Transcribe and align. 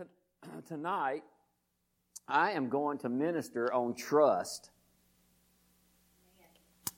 tonight 0.68 1.22
I 2.28 2.52
am 2.52 2.68
going 2.68 2.98
to 2.98 3.08
minister 3.08 3.72
on 3.72 3.94
trust. 3.94 4.70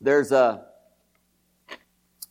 There's 0.00 0.32
a, 0.32 0.64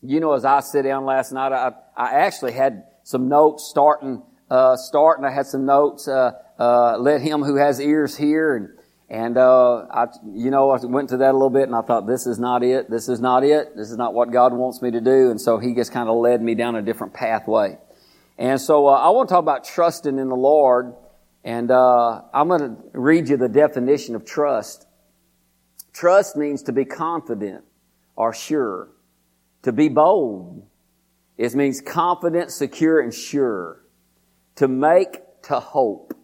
you 0.01 0.19
know, 0.19 0.33
as 0.33 0.45
I 0.45 0.59
sit 0.59 0.83
down 0.83 1.05
last 1.05 1.31
night, 1.31 1.51
I, 1.51 1.71
I 1.95 2.19
actually 2.19 2.51
had 2.51 2.83
some 3.03 3.27
notes 3.27 3.67
starting, 3.69 4.21
uh, 4.49 4.75
starting. 4.75 5.25
I 5.25 5.31
had 5.31 5.47
some 5.47 5.65
notes, 5.65 6.07
uh, 6.07 6.31
uh, 6.59 6.97
let 6.97 7.21
him 7.21 7.41
who 7.43 7.55
has 7.55 7.79
ears 7.79 8.17
hear 8.17 8.55
and, 8.55 8.69
and, 9.09 9.37
uh, 9.37 9.87
I, 9.91 10.07
you 10.33 10.51
know, 10.51 10.69
I 10.69 10.85
went 10.85 11.09
to 11.09 11.17
that 11.17 11.31
a 11.31 11.33
little 11.33 11.49
bit 11.49 11.63
and 11.63 11.75
I 11.75 11.81
thought, 11.81 12.07
this 12.07 12.27
is 12.27 12.39
not 12.39 12.63
it. 12.63 12.89
This 12.89 13.09
is 13.09 13.19
not 13.19 13.43
it. 13.43 13.75
This 13.75 13.91
is 13.91 13.97
not 13.97 14.13
what 14.13 14.31
God 14.31 14.53
wants 14.53 14.81
me 14.81 14.91
to 14.91 15.01
do. 15.01 15.31
And 15.31 15.41
so 15.41 15.57
he 15.57 15.73
just 15.73 15.91
kind 15.91 16.07
of 16.07 16.15
led 16.15 16.41
me 16.41 16.55
down 16.55 16.75
a 16.75 16.81
different 16.81 17.13
pathway. 17.13 17.77
And 18.41 18.59
so, 18.59 18.87
uh, 18.87 18.93
I 18.93 19.09
want 19.09 19.29
to 19.29 19.35
talk 19.35 19.43
about 19.43 19.65
trusting 19.65 20.17
in 20.17 20.27
the 20.27 20.35
Lord. 20.35 20.95
And, 21.43 21.69
uh, 21.69 22.23
I'm 22.33 22.47
going 22.47 22.75
to 22.75 22.77
read 22.93 23.29
you 23.29 23.37
the 23.37 23.47
definition 23.47 24.15
of 24.15 24.25
trust. 24.25 24.87
Trust 25.93 26.35
means 26.35 26.63
to 26.63 26.71
be 26.71 26.83
confident 26.83 27.63
or 28.15 28.33
sure. 28.33 28.89
To 29.61 29.71
be 29.71 29.89
bold. 29.89 30.65
It 31.37 31.53
means 31.53 31.81
confident, 31.81 32.49
secure, 32.51 32.99
and 32.99 33.13
sure. 33.13 33.83
To 34.55 34.67
make, 34.67 35.21
to 35.43 35.59
hope. 35.59 36.15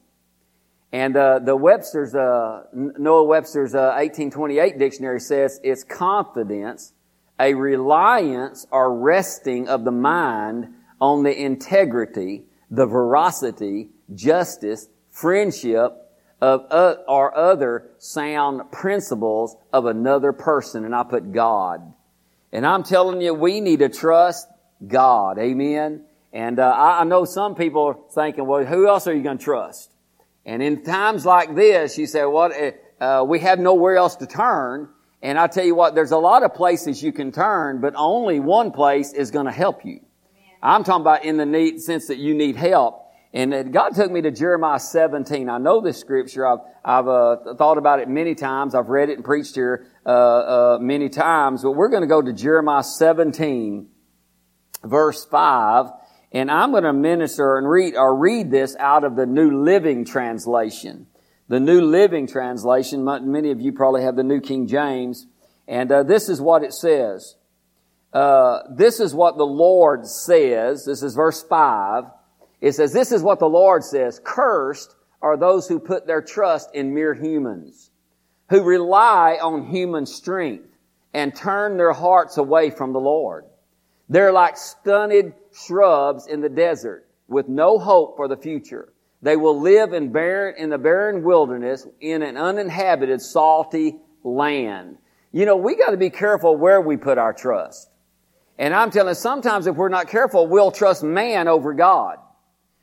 And 0.92 1.16
uh, 1.16 1.38
the 1.38 1.56
Webster's, 1.56 2.16
uh, 2.16 2.64
Noah 2.74 3.26
Webster's 3.26 3.76
uh, 3.76 3.94
1828 3.94 4.80
dictionary 4.80 5.20
says 5.20 5.60
it's 5.64 5.84
confidence, 5.84 6.94
a 7.40 7.54
reliance 7.54 8.66
or 8.72 8.98
resting 8.98 9.68
of 9.68 9.86
the 9.86 9.92
mind 9.92 10.74
on 11.00 11.24
the 11.24 11.36
integrity, 11.36 12.44
the 12.70 12.86
veracity, 12.86 13.90
justice, 14.14 14.88
friendship 15.12 15.94
of 16.42 16.66
uh, 16.70 16.96
or 17.08 17.36
other 17.36 17.90
sound 17.98 18.72
principles 18.72 19.56
of 19.74 19.86
another 19.86 20.32
person. 20.32 20.86
And 20.86 20.94
I 20.94 21.04
put 21.04 21.32
God. 21.32 21.94
And 22.52 22.66
I'm 22.66 22.84
telling 22.84 23.22
you, 23.22 23.34
we 23.34 23.60
need 23.60 23.80
to 23.80 23.90
trust 23.90 24.48
God. 24.86 25.40
Amen. 25.40 26.04
And 26.32 26.60
uh, 26.60 26.70
I, 26.70 27.02
I 27.02 27.04
know 27.04 27.26
some 27.26 27.56
people 27.56 27.84
are 27.86 27.98
thinking, 28.14 28.46
well, 28.46 28.64
who 28.64 28.88
else 28.88 29.08
are 29.08 29.14
you 29.14 29.24
going 29.24 29.38
to 29.40 29.44
trust? 29.44 29.92
And 30.46 30.62
in 30.62 30.84
times 30.84 31.26
like 31.26 31.56
this, 31.56 31.98
you 31.98 32.06
say, 32.06 32.24
what, 32.26 32.54
uh, 33.02 33.26
we 33.28 33.40
have 33.40 33.60
nowhere 33.60 33.98
else 33.98 34.16
to 34.18 34.28
turn. 34.28 34.90
And 35.22 35.38
I 35.38 35.48
tell 35.48 35.66
you 35.66 35.76
what, 35.76 35.96
there's 35.96 36.12
a 36.12 36.18
lot 36.18 36.44
of 36.44 36.54
places 36.54 37.02
you 37.02 37.12
can 37.12 37.32
turn, 37.32 37.82
but 37.82 37.96
only 37.98 38.40
one 38.40 38.72
place 38.72 39.14
is 39.14 39.32
going 39.32 39.48
to 39.48 39.52
help 39.52 39.84
you. 39.84 40.02
I'm 40.62 40.84
talking 40.84 41.02
about 41.02 41.26
in 41.26 41.38
the 41.38 41.46
need, 41.46 41.82
sense 41.82 42.08
that 42.08 42.18
you 42.18 42.34
need 42.34 42.56
help. 42.56 43.04
And 43.34 43.72
God 43.72 43.94
took 43.94 44.12
me 44.12 44.22
to 44.22 44.32
Jeremiah 44.32 44.80
17. 44.80 45.50
I 45.50 45.58
know 45.58 45.80
this 45.82 46.00
scripture. 46.00 46.48
I've, 46.48 46.60
I've 46.84 47.08
uh, 47.08 47.54
thought 47.56 47.78
about 47.78 48.00
it 48.00 48.10
many 48.10 48.34
times. 48.34 48.74
I've 48.74 48.88
read 48.88 49.10
it 49.10 49.18
and 49.18 49.24
preached 49.24 49.54
here 49.54 49.86
uh, 50.06 50.10
uh, 50.10 50.78
many 50.82 51.10
times. 51.10 51.62
But 51.62 51.74
we're 51.74 51.90
going 51.90 52.02
to 52.02 52.08
go 52.08 52.22
to 52.22 52.34
Jeremiah 52.34 52.84
17, 52.84 53.90
verse 54.84 55.26
5. 55.26 55.92
And 56.32 56.50
I'm 56.50 56.72
going 56.72 56.84
to 56.84 56.94
minister 56.94 57.58
and 57.58 57.70
read, 57.70 57.96
or 57.96 58.16
read 58.16 58.50
this 58.50 58.76
out 58.78 59.04
of 59.04 59.16
the 59.16 59.26
New 59.26 59.64
Living 59.64 60.04
Translation. 60.04 61.08
The 61.48 61.60
New 61.60 61.82
Living 61.82 62.28
Translation, 62.28 63.06
many 63.06 63.52
of 63.52 63.62
you 63.62 63.72
probably 63.72 64.02
have 64.02 64.16
the 64.16 64.24
New 64.24 64.42
King 64.42 64.68
James. 64.68 65.28
And 65.68 65.92
uh, 65.92 66.04
this 66.04 66.28
is 66.28 66.42
what 66.42 66.64
it 66.64 66.74
says. 66.74 67.37
Uh, 68.18 68.64
this 68.72 69.00
is 69.00 69.14
what 69.14 69.38
the 69.38 69.46
Lord 69.46 70.08
says. 70.08 70.84
This 70.86 71.04
is 71.04 71.14
verse 71.14 71.44
5. 71.44 72.06
It 72.62 72.72
says, 72.72 72.92
this 72.92 73.12
is 73.12 73.22
what 73.22 73.38
the 73.38 73.48
Lord 73.48 73.84
says. 73.84 74.20
Cursed 74.24 74.96
are 75.22 75.38
those 75.38 75.68
who 75.68 75.78
put 75.78 76.08
their 76.08 76.24
trust 76.24 76.74
in 76.74 76.96
mere 76.96 77.14
humans, 77.14 77.92
who 78.50 78.64
rely 78.64 79.38
on 79.40 79.68
human 79.68 80.08
strength 80.08 80.68
and 81.14 81.36
turn 81.36 81.78
their 81.78 81.94
hearts 81.94 82.40
away 82.40 82.72
from 82.72 82.92
the 82.92 83.00
Lord. 83.00 83.46
They're 84.10 84.34
like 84.34 84.58
stunted 84.58 85.34
shrubs 85.54 86.26
in 86.26 86.42
the 86.42 86.50
desert 86.50 87.08
with 87.28 87.48
no 87.48 87.78
hope 87.78 88.16
for 88.16 88.28
the 88.28 88.38
future. 88.38 88.94
They 89.22 89.36
will 89.36 89.62
live 89.62 89.94
in 89.94 90.12
barren, 90.12 90.56
in 90.58 90.72
the 90.72 90.80
barren 90.80 91.24
wilderness 91.24 91.86
in 92.02 92.24
an 92.24 92.36
uninhabited 92.36 93.22
salty 93.22 93.98
land. 94.24 94.98
You 95.32 95.46
know, 95.46 95.58
we 95.58 95.76
got 95.76 95.92
to 95.92 95.98
be 95.98 96.10
careful 96.10 96.58
where 96.58 96.82
we 96.82 96.98
put 96.98 97.20
our 97.20 97.32
trust. 97.32 97.92
And 98.60 98.74
I'm 98.74 98.92
telling 98.92 99.10
you, 99.10 99.16
sometimes 99.16 99.68
if 99.68 99.76
we're 99.76 99.90
not 99.90 100.08
careful, 100.08 100.48
we'll 100.48 100.72
trust 100.72 101.04
man 101.04 101.48
over 101.48 101.74
God. 101.74 102.18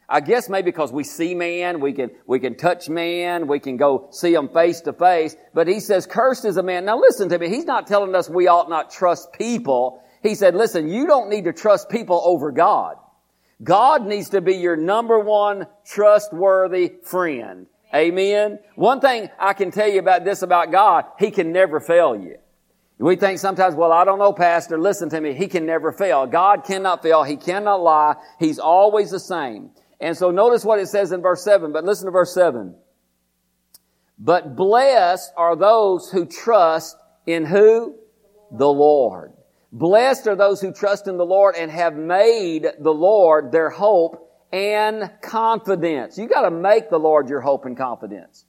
I 0.09 0.21
guess 0.21 0.49
maybe 0.49 0.67
because 0.67 0.93
we 0.93 1.03
see 1.03 1.35
man, 1.35 1.81
we 1.81 1.93
can, 1.93 2.11
we 2.27 2.39
can 2.39 2.57
touch 2.57 2.89
man, 2.89 3.47
we 3.47 3.59
can 3.59 3.77
go 3.77 4.09
see 4.11 4.35
him 4.35 4.49
face 4.49 4.83
to 4.83 4.93
face, 4.93 5.35
but 5.55 5.67
he 5.67 5.81
says, 5.81 6.07
cursed 6.07 6.45
is 6.45 6.57
a 6.59 6.63
man. 6.63 6.85
Now 6.85 6.99
listen 6.99 7.31
to 7.31 7.39
me, 7.39 7.49
he's 7.49 7.65
not 7.65 7.87
telling 7.87 8.15
us 8.15 8.29
we 8.29 8.47
ought 8.47 8.69
not 8.69 8.91
trust 8.91 9.33
people. 9.33 10.03
He 10.23 10.35
said, 10.35 10.55
listen, 10.55 10.89
you 10.89 11.07
don't 11.07 11.31
need 11.31 11.45
to 11.45 11.53
trust 11.53 11.89
people 11.89 12.21
over 12.25 12.53
God. 12.53 12.97
God 13.63 14.07
needs 14.07 14.31
to 14.31 14.41
be 14.41 14.57
your 14.57 14.77
number 14.77 15.19
one 15.19 15.67
trustworthy 15.87 16.93
friend. 17.03 17.67
Amen. 17.95 18.59
One 18.75 19.01
thing 19.01 19.31
I 19.39 19.53
can 19.55 19.71
tell 19.71 19.89
you 19.89 20.01
about 20.01 20.25
this 20.25 20.43
about 20.43 20.71
God, 20.71 21.05
He 21.19 21.31
can 21.31 21.53
never 21.53 21.81
fail 21.81 22.17
you. 22.17 22.37
We 23.05 23.17
think 23.17 23.39
sometimes, 23.39 23.75
well, 23.75 23.93
I 23.93 24.07
don't 24.07 24.19
know, 24.19 24.33
Pastor. 24.33 24.81
Listen 24.81 25.11
to 25.11 25.21
me. 25.21 25.35
He 25.35 25.47
can 25.47 25.67
never 25.67 25.93
fail. 25.93 26.27
God 26.27 26.65
cannot 26.65 27.03
fail. 27.03 27.23
He 27.23 27.37
cannot 27.37 27.83
lie. 27.83 28.15
He's 28.41 28.59
always 28.59 29.11
the 29.11 29.21
same. 29.21 29.73
And 30.01 30.17
so 30.17 30.31
notice 30.31 30.65
what 30.65 30.79
it 30.79 30.87
says 30.87 31.13
in 31.13 31.21
verse 31.21 31.45
7, 31.45 31.71
but 31.71 31.85
listen 31.85 32.07
to 32.07 32.13
verse 32.13 32.33
7. 32.33 32.75
But 34.19 34.57
blessed 34.57 35.33
are 35.37 35.55
those 35.55 36.11
who 36.11 36.25
trust 36.25 36.97
in 37.27 37.45
who? 37.45 37.95
The 38.51 38.69
Lord. 38.69 39.35
Blessed 39.71 40.27
are 40.27 40.37
those 40.37 40.63
who 40.63 40.73
trust 40.73 41.07
in 41.07 41.19
the 41.19 41.27
Lord 41.27 41.57
and 41.57 41.71
have 41.71 41.95
made 41.95 42.67
the 42.81 42.91
Lord 42.91 43.53
their 43.53 43.69
hope 43.69 44.31
and 44.51 45.11
confidence. 45.21 46.17
You 46.17 46.27
gotta 46.27 46.51
make 46.51 46.89
the 46.89 46.99
Lord 46.99 47.29
your 47.29 47.43
hope 47.43 47.67
and 47.67 47.77
confidence. 47.77 48.47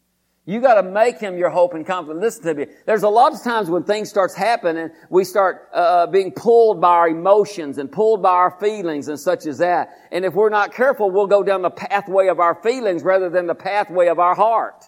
You 0.47 0.61
gotta 0.61 0.83
make 0.83 1.19
Him 1.19 1.37
your 1.37 1.49
hope 1.49 1.73
and 1.73 1.85
confidence. 1.85 2.21
Listen 2.21 2.43
to 2.43 2.53
me. 2.53 2.73
There's 2.85 3.01
a 3.01 3.09
lot 3.09 3.33
of 3.33 3.41
times 3.43 3.67
when 3.67 3.83
things 3.83 4.09
starts 4.09 4.35
happening, 4.35 4.91
we 5.09 5.23
start 5.23 5.69
uh, 5.73 5.77
uh, 5.77 6.07
being 6.07 6.31
pulled 6.31 6.79
by 6.79 6.89
our 6.89 7.09
emotions 7.09 7.79
and 7.79 7.91
pulled 7.91 8.21
by 8.21 8.29
our 8.29 8.57
feelings 8.59 9.07
and 9.07 9.19
such 9.19 9.47
as 9.47 9.57
that. 9.57 9.89
And 10.11 10.23
if 10.23 10.35
we're 10.35 10.49
not 10.49 10.71
careful, 10.71 11.09
we'll 11.09 11.25
go 11.25 11.41
down 11.41 11.63
the 11.63 11.71
pathway 11.71 12.27
of 12.27 12.39
our 12.39 12.61
feelings 12.61 13.01
rather 13.01 13.29
than 13.29 13.47
the 13.47 13.55
pathway 13.55 14.07
of 14.07 14.19
our 14.19 14.35
heart. 14.35 14.85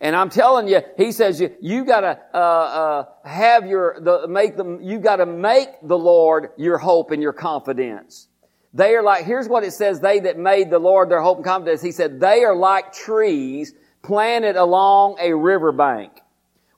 And 0.00 0.14
I'm 0.14 0.30
telling 0.30 0.68
you, 0.68 0.82
he 0.96 1.10
says 1.10 1.40
you, 1.40 1.56
you 1.60 1.84
gotta, 1.84 2.20
uh, 2.32 2.36
uh, 2.36 3.04
have 3.24 3.66
your, 3.66 3.98
the, 3.98 4.28
make 4.28 4.56
them, 4.56 4.80
you 4.80 5.00
gotta 5.00 5.26
make 5.26 5.68
the 5.82 5.98
Lord 5.98 6.50
your 6.56 6.78
hope 6.78 7.10
and 7.10 7.20
your 7.20 7.32
confidence. 7.32 8.28
They 8.74 8.94
are 8.94 9.02
like, 9.02 9.24
here's 9.24 9.48
what 9.48 9.64
it 9.64 9.72
says, 9.72 10.00
they 10.00 10.20
that 10.20 10.38
made 10.38 10.70
the 10.70 10.78
Lord 10.78 11.08
their 11.08 11.22
hope 11.22 11.38
and 11.38 11.46
confidence. 11.46 11.80
He 11.82 11.92
said, 11.92 12.20
they 12.20 12.44
are 12.44 12.54
like 12.54 12.92
trees 12.92 13.72
planted 14.06 14.54
along 14.54 15.16
a 15.20 15.34
riverbank 15.34 16.12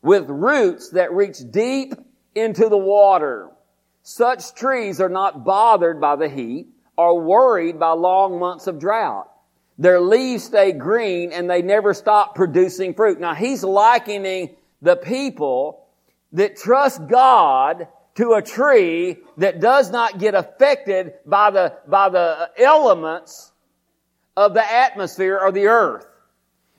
with 0.00 0.28
roots 0.30 0.90
that 0.90 1.12
reach 1.12 1.38
deep 1.50 1.92
into 2.34 2.70
the 2.70 2.78
water. 2.78 3.50
Such 4.02 4.54
trees 4.54 4.98
are 4.98 5.10
not 5.10 5.44
bothered 5.44 6.00
by 6.00 6.16
the 6.16 6.30
heat 6.30 6.68
or 6.96 7.20
worried 7.20 7.78
by 7.78 7.90
long 7.90 8.38
months 8.38 8.66
of 8.66 8.78
drought. 8.78 9.30
Their 9.76 10.00
leaves 10.00 10.44
stay 10.44 10.72
green 10.72 11.30
and 11.32 11.50
they 11.50 11.60
never 11.60 11.92
stop 11.92 12.34
producing 12.34 12.94
fruit. 12.94 13.20
Now 13.20 13.34
he's 13.34 13.62
likening 13.62 14.56
the 14.80 14.96
people 14.96 15.86
that 16.32 16.56
trust 16.56 17.06
God 17.08 17.88
to 18.14 18.32
a 18.32 18.42
tree 18.42 19.18
that 19.36 19.60
does 19.60 19.90
not 19.90 20.18
get 20.18 20.34
affected 20.34 21.12
by 21.26 21.50
the, 21.50 21.74
by 21.86 22.08
the 22.08 22.50
elements 22.56 23.52
of 24.34 24.54
the 24.54 24.64
atmosphere 24.64 25.38
or 25.38 25.52
the 25.52 25.66
earth. 25.66 26.06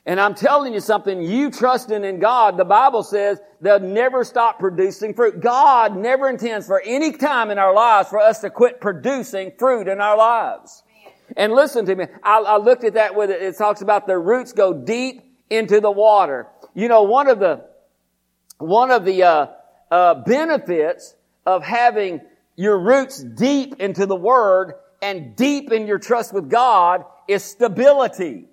And 0.06 0.20
I'm 0.20 0.34
telling 0.34 0.74
you 0.74 0.80
something, 0.80 1.22
you 1.22 1.52
trusting 1.52 2.04
in 2.04 2.20
God, 2.20 2.58
the 2.58 2.66
Bible 2.66 3.04
says 3.04 3.40
they'll 3.62 3.80
never 3.80 4.24
stop 4.24 4.60
producing 4.60 5.14
fruit. 5.14 5.42
God 5.42 5.96
never 5.96 6.30
intends 6.30 6.66
for 6.66 6.82
any 6.82 7.12
time 7.12 7.52
in 7.52 7.60
our 7.60 7.74
lives 7.74 8.10
for 8.10 8.20
us 8.20 8.40
to 8.40 8.50
quit 8.50 8.82
producing 8.82 9.52
fruit 9.60 9.88
in 9.88 10.02
our 10.02 10.18
lives. 10.18 10.84
And 11.38 11.54
listen 11.54 11.86
to 11.86 11.96
me. 11.96 12.06
I, 12.24 12.40
I 12.40 12.58
looked 12.58 12.84
at 12.84 12.96
that 12.96 13.16
with 13.16 13.30
it. 13.30 13.42
It 13.42 13.58
talks 13.58 13.82
about 13.82 14.08
the 14.08 14.18
roots 14.18 14.52
go 14.54 14.74
deep 14.74 15.22
into 15.50 15.80
the 15.80 15.92
water. 15.92 16.48
You 16.74 16.88
know, 16.88 17.04
one 17.04 17.28
of 17.28 17.40
the, 17.40 17.66
one 18.58 18.90
of 18.90 19.06
the, 19.06 19.24
uh, 19.24 19.48
uh, 19.92 20.16
benefits 20.16 21.16
of 21.46 21.64
having 21.64 22.22
your 22.56 22.80
roots 22.80 23.24
deep 23.24 23.80
into 23.80 24.06
the 24.06 24.16
Word 24.16 24.74
and 25.02 25.36
deep 25.36 25.72
in 25.72 25.88
your 25.88 26.00
trust 26.00 26.34
with 26.34 26.50
God 26.50 27.06
is 27.28 27.44
stability. 27.44 28.49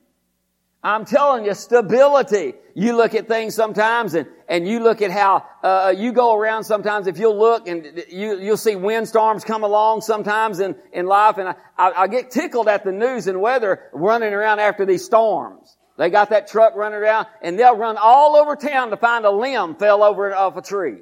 I'm 0.87 1.05
telling 1.05 1.45
you, 1.45 1.55
stability. 1.55 2.55
You 2.77 2.97
look 2.97 3.17
at 3.17 3.27
things 3.27 3.57
sometimes 3.57 4.15
and, 4.15 4.29
and 4.49 4.69
you 4.69 4.79
look 4.79 5.03
at 5.03 5.11
how, 5.11 5.45
uh, 5.65 5.93
you 5.97 6.13
go 6.13 6.33
around 6.39 6.63
sometimes 6.63 7.09
if 7.09 7.19
you'll 7.19 7.37
look 7.37 7.67
and 7.67 8.05
you, 8.09 8.39
you'll 8.39 8.57
see 8.57 8.77
windstorms 8.77 9.43
come 9.43 9.65
along 9.65 10.03
sometimes 10.03 10.61
in, 10.61 10.77
in 10.93 11.07
life 11.07 11.39
and 11.39 11.49
I, 11.49 11.55
I, 11.77 12.03
I 12.03 12.07
get 12.07 12.31
tickled 12.31 12.69
at 12.69 12.85
the 12.85 12.93
news 12.93 13.27
and 13.27 13.41
weather 13.41 13.91
running 13.93 14.33
around 14.33 14.61
after 14.61 14.87
these 14.87 15.05
storms. 15.05 15.77
They 15.99 16.09
got 16.09 16.31
that 16.31 16.47
truck 16.47 16.77
running 16.77 17.01
around 17.01 17.27
and 17.43 17.59
they'll 17.59 17.77
run 17.77 17.97
all 18.01 18.37
over 18.37 18.55
town 18.55 18.91
to 18.91 18.97
find 18.97 19.25
a 19.25 19.31
limb 19.33 19.75
fell 19.75 20.05
over 20.05 20.33
off 20.37 20.57
a 20.57 20.63
tree. 20.63 20.99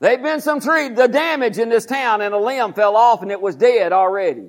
They've 0.00 0.22
been 0.22 0.40
some 0.40 0.60
tree, 0.60 0.88
the 0.88 1.08
damage 1.08 1.58
in 1.58 1.68
this 1.68 1.84
town 1.84 2.22
and 2.22 2.32
a 2.32 2.38
limb 2.38 2.72
fell 2.72 2.96
off 2.96 3.20
and 3.20 3.30
it 3.30 3.42
was 3.42 3.54
dead 3.54 3.92
already. 3.92 4.48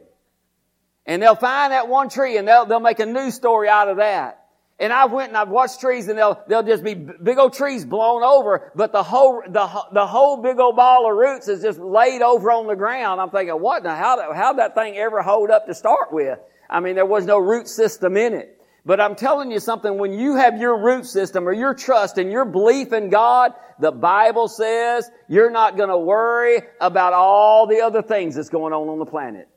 And 1.09 1.23
they'll 1.23 1.33
find 1.33 1.73
that 1.73 1.87
one 1.87 2.07
tree 2.07 2.37
and 2.37 2.47
they'll, 2.47 2.67
they'll 2.67 2.79
make 2.79 2.99
a 2.99 3.05
news 3.07 3.33
story 3.33 3.67
out 3.67 3.89
of 3.89 3.97
that. 3.97 4.45
And 4.77 4.93
I've 4.93 5.11
went 5.11 5.29
and 5.29 5.37
I've 5.37 5.49
watched 5.49 5.79
trees 5.79 6.07
and 6.07 6.15
they'll, 6.15 6.39
they'll 6.47 6.61
just 6.61 6.83
be 6.83 6.93
big 6.93 7.39
old 7.39 7.53
trees 7.53 7.83
blown 7.83 8.21
over, 8.21 8.71
but 8.75 8.91
the 8.91 9.01
whole, 9.01 9.41
the, 9.41 9.67
the 9.91 10.05
whole 10.05 10.37
big 10.37 10.59
old 10.59 10.75
ball 10.75 11.09
of 11.09 11.17
roots 11.17 11.47
is 11.47 11.63
just 11.63 11.79
laid 11.79 12.21
over 12.21 12.51
on 12.51 12.67
the 12.67 12.75
ground. 12.75 13.19
I'm 13.19 13.31
thinking, 13.31 13.55
what 13.55 13.81
now? 13.81 13.95
How, 13.95 14.33
how'd 14.35 14.59
that 14.59 14.75
thing 14.75 14.97
ever 14.97 15.23
hold 15.23 15.49
up 15.49 15.65
to 15.65 15.73
start 15.73 16.13
with? 16.13 16.37
I 16.69 16.79
mean, 16.79 16.93
there 16.93 17.07
was 17.07 17.25
no 17.25 17.39
root 17.39 17.67
system 17.67 18.15
in 18.15 18.35
it. 18.35 18.61
But 18.85 19.01
I'm 19.01 19.15
telling 19.15 19.49
you 19.49 19.59
something, 19.59 19.97
when 19.97 20.13
you 20.13 20.35
have 20.35 20.59
your 20.59 20.77
root 20.77 21.07
system 21.07 21.47
or 21.47 21.53
your 21.53 21.73
trust 21.73 22.19
and 22.19 22.31
your 22.31 22.45
belief 22.45 22.93
in 22.93 23.09
God, 23.09 23.53
the 23.79 23.91
Bible 23.91 24.47
says 24.47 25.09
you're 25.27 25.49
not 25.49 25.75
going 25.75 25.89
to 25.89 25.97
worry 25.97 26.61
about 26.79 27.13
all 27.13 27.65
the 27.65 27.81
other 27.81 28.03
things 28.03 28.35
that's 28.35 28.49
going 28.49 28.73
on 28.73 28.87
on 28.89 28.99
the 28.99 29.05
planet. 29.07 29.48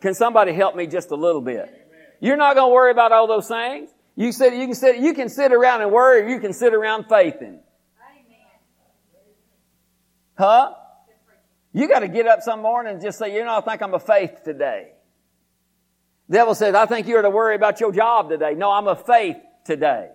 Can 0.00 0.14
somebody 0.14 0.52
help 0.52 0.76
me 0.76 0.86
just 0.86 1.10
a 1.10 1.16
little 1.16 1.40
bit? 1.40 1.74
You're 2.20 2.36
not 2.36 2.54
going 2.54 2.70
to 2.70 2.74
worry 2.74 2.90
about 2.90 3.12
all 3.12 3.26
those 3.26 3.48
things. 3.48 3.90
You 4.16 4.32
said 4.32 4.54
you 4.54 4.66
can 4.66 4.74
sit 4.74 4.96
you 4.98 5.14
can 5.14 5.28
sit 5.28 5.52
around 5.52 5.82
and 5.82 5.92
worry, 5.92 6.22
or 6.22 6.28
you 6.28 6.40
can 6.40 6.52
sit 6.52 6.74
around 6.74 7.06
faithing. 7.08 7.60
Huh? 10.36 10.74
You 11.72 11.88
got 11.88 12.00
to 12.00 12.08
get 12.08 12.26
up 12.26 12.40
some 12.42 12.62
morning 12.62 12.94
and 12.94 13.02
just 13.02 13.18
say, 13.18 13.34
you 13.34 13.44
know, 13.44 13.56
I 13.56 13.60
think 13.60 13.82
I'm 13.82 13.94
a 13.94 14.00
faith 14.00 14.42
today. 14.44 14.92
The 16.28 16.34
devil 16.34 16.54
says, 16.54 16.74
I 16.74 16.86
think 16.86 17.06
you're 17.06 17.22
to 17.22 17.30
worry 17.30 17.54
about 17.54 17.80
your 17.80 17.92
job 17.92 18.28
today. 18.28 18.54
No, 18.54 18.70
I'm 18.70 18.86
a 18.86 18.96
faith 18.96 19.36
today. 19.64 20.10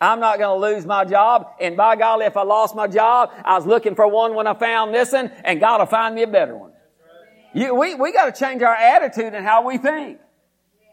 I'm 0.00 0.20
not 0.20 0.38
going 0.38 0.60
to 0.60 0.66
lose 0.74 0.84
my 0.84 1.04
job. 1.04 1.46
And 1.60 1.76
by 1.76 1.96
golly, 1.96 2.26
if 2.26 2.36
I 2.36 2.42
lost 2.42 2.76
my 2.76 2.86
job, 2.86 3.30
I 3.44 3.56
was 3.56 3.66
looking 3.66 3.94
for 3.94 4.06
one 4.08 4.34
when 4.34 4.46
I 4.46 4.54
found 4.54 4.94
this 4.94 5.12
one, 5.12 5.30
and 5.44 5.58
God 5.58 5.80
will 5.80 5.86
find 5.86 6.14
me 6.14 6.22
a 6.22 6.26
better 6.26 6.56
one. 6.56 6.72
You, 7.56 7.74
we, 7.74 7.94
we 7.94 8.12
got 8.12 8.26
to 8.26 8.38
change 8.38 8.60
our 8.60 8.74
attitude 8.74 9.32
and 9.32 9.44
how 9.44 9.66
we 9.66 9.78
think. 9.78 10.18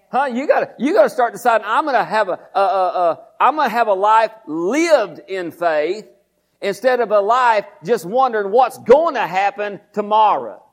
Huh? 0.09 0.25
You 0.25 0.47
got 0.47 0.59
to 0.61 0.69
you 0.79 0.93
got 0.93 1.03
to 1.03 1.09
start 1.09 1.33
deciding. 1.33 1.67
I'm 1.67 1.85
to 1.87 2.03
have 2.03 2.29
a, 2.29 3.19
I'm 3.37 3.57
to 3.57 3.67
have 3.67 3.87
a 3.87 3.93
life 3.93 4.31
lived 4.47 5.19
in 5.27 5.51
faith 5.51 6.07
instead 6.61 7.01
of 7.01 7.11
a 7.11 7.19
life 7.19 7.65
just 7.83 8.05
wondering 8.05 8.49
what's 8.49 8.77
going 8.77 9.15
to 9.15 9.27
happen 9.27 9.81
tomorrow. 9.91 10.63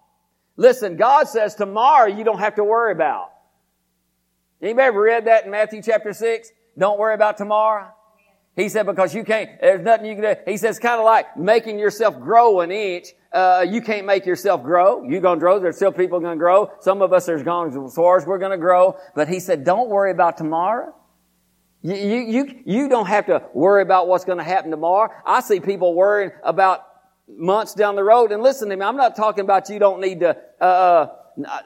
Listen, 0.57 0.97
God 0.97 1.27
says 1.27 1.57
tomorrow 1.57 2.07
you 2.07 2.23
don't 2.23 2.39
have 2.39 2.55
to 2.55 2.63
worry 2.63 2.93
about. 2.93 3.33
Anybody 4.63 4.87
ever 4.87 5.01
read 5.01 5.25
that 5.25 5.47
in 5.47 5.51
Matthew 5.51 5.83
chapter 5.83 6.13
six? 6.13 6.53
Don't 6.79 7.01
worry 7.01 7.15
about 7.15 7.37
tomorrow. 7.37 7.89
He 8.55 8.69
said, 8.69 8.87
because 8.87 9.13
you 9.13 9.25
can't, 9.25 9.61
there's 9.61 9.83
nothing 9.83 10.07
you 10.07 10.15
can 10.15 10.23
do. 10.23 10.35
He 10.47 10.57
says, 10.57 10.79
kind 10.79 11.01
of 11.01 11.05
like 11.05 11.37
making 11.37 11.81
yourself 11.81 12.21
grow 12.21 12.61
an 12.61 12.71
inch. 12.71 13.09
Uh, 13.32 13.65
you 13.69 13.81
can't 13.81 14.06
make 14.06 14.27
yourself 14.27 14.62
grow. 14.62 15.05
You're 15.05 15.21
going 15.21 15.38
to 15.38 15.41
grow. 15.41 15.61
There's 15.61 15.77
still 15.77 15.93
people 15.93 16.19
going 16.19 16.37
to 16.37 16.38
grow. 16.38 16.71
Some 16.81 17.00
of 17.00 17.12
us 17.12 17.29
are 17.29 17.43
going 17.43 17.85
as 17.85 17.94
far 17.94 18.19
as 18.19 18.27
we're 18.27 18.38
going 18.38 18.50
to 18.50 18.59
grow. 18.59 18.99
But 19.15 19.29
he 19.29 19.38
said, 19.38 19.65
don't 19.65 19.88
worry 19.88 20.11
about 20.11 20.37
tomorrow. 20.37 20.94
You, 21.82 21.94
you, 21.94 22.19
you, 22.19 22.62
you 22.67 22.88
don't 22.88 23.06
have 23.06 23.27
to 23.27 23.43
worry 23.55 23.82
about 23.82 24.09
what's 24.09 24.25
going 24.25 24.38
to 24.38 24.44
happen 24.44 24.71
tomorrow. 24.71 25.12
I 25.25 25.41
see 25.41 25.61
people 25.61 25.94
worrying 25.94 26.32
about 26.43 26.85
months 27.29 27.75
down 27.75 27.94
the 27.94 28.05
road. 28.05 28.32
And 28.32 28.43
listen 28.43 28.69
to 28.69 28.77
me, 28.77 28.85
I'm 28.85 28.97
not 28.97 29.15
talking 29.17 29.44
about 29.44 29.69
you 29.69 29.79
don't 29.79 30.00
need 30.00 30.21
to, 30.21 30.37
uh, 30.61 30.65
uh 30.65 31.59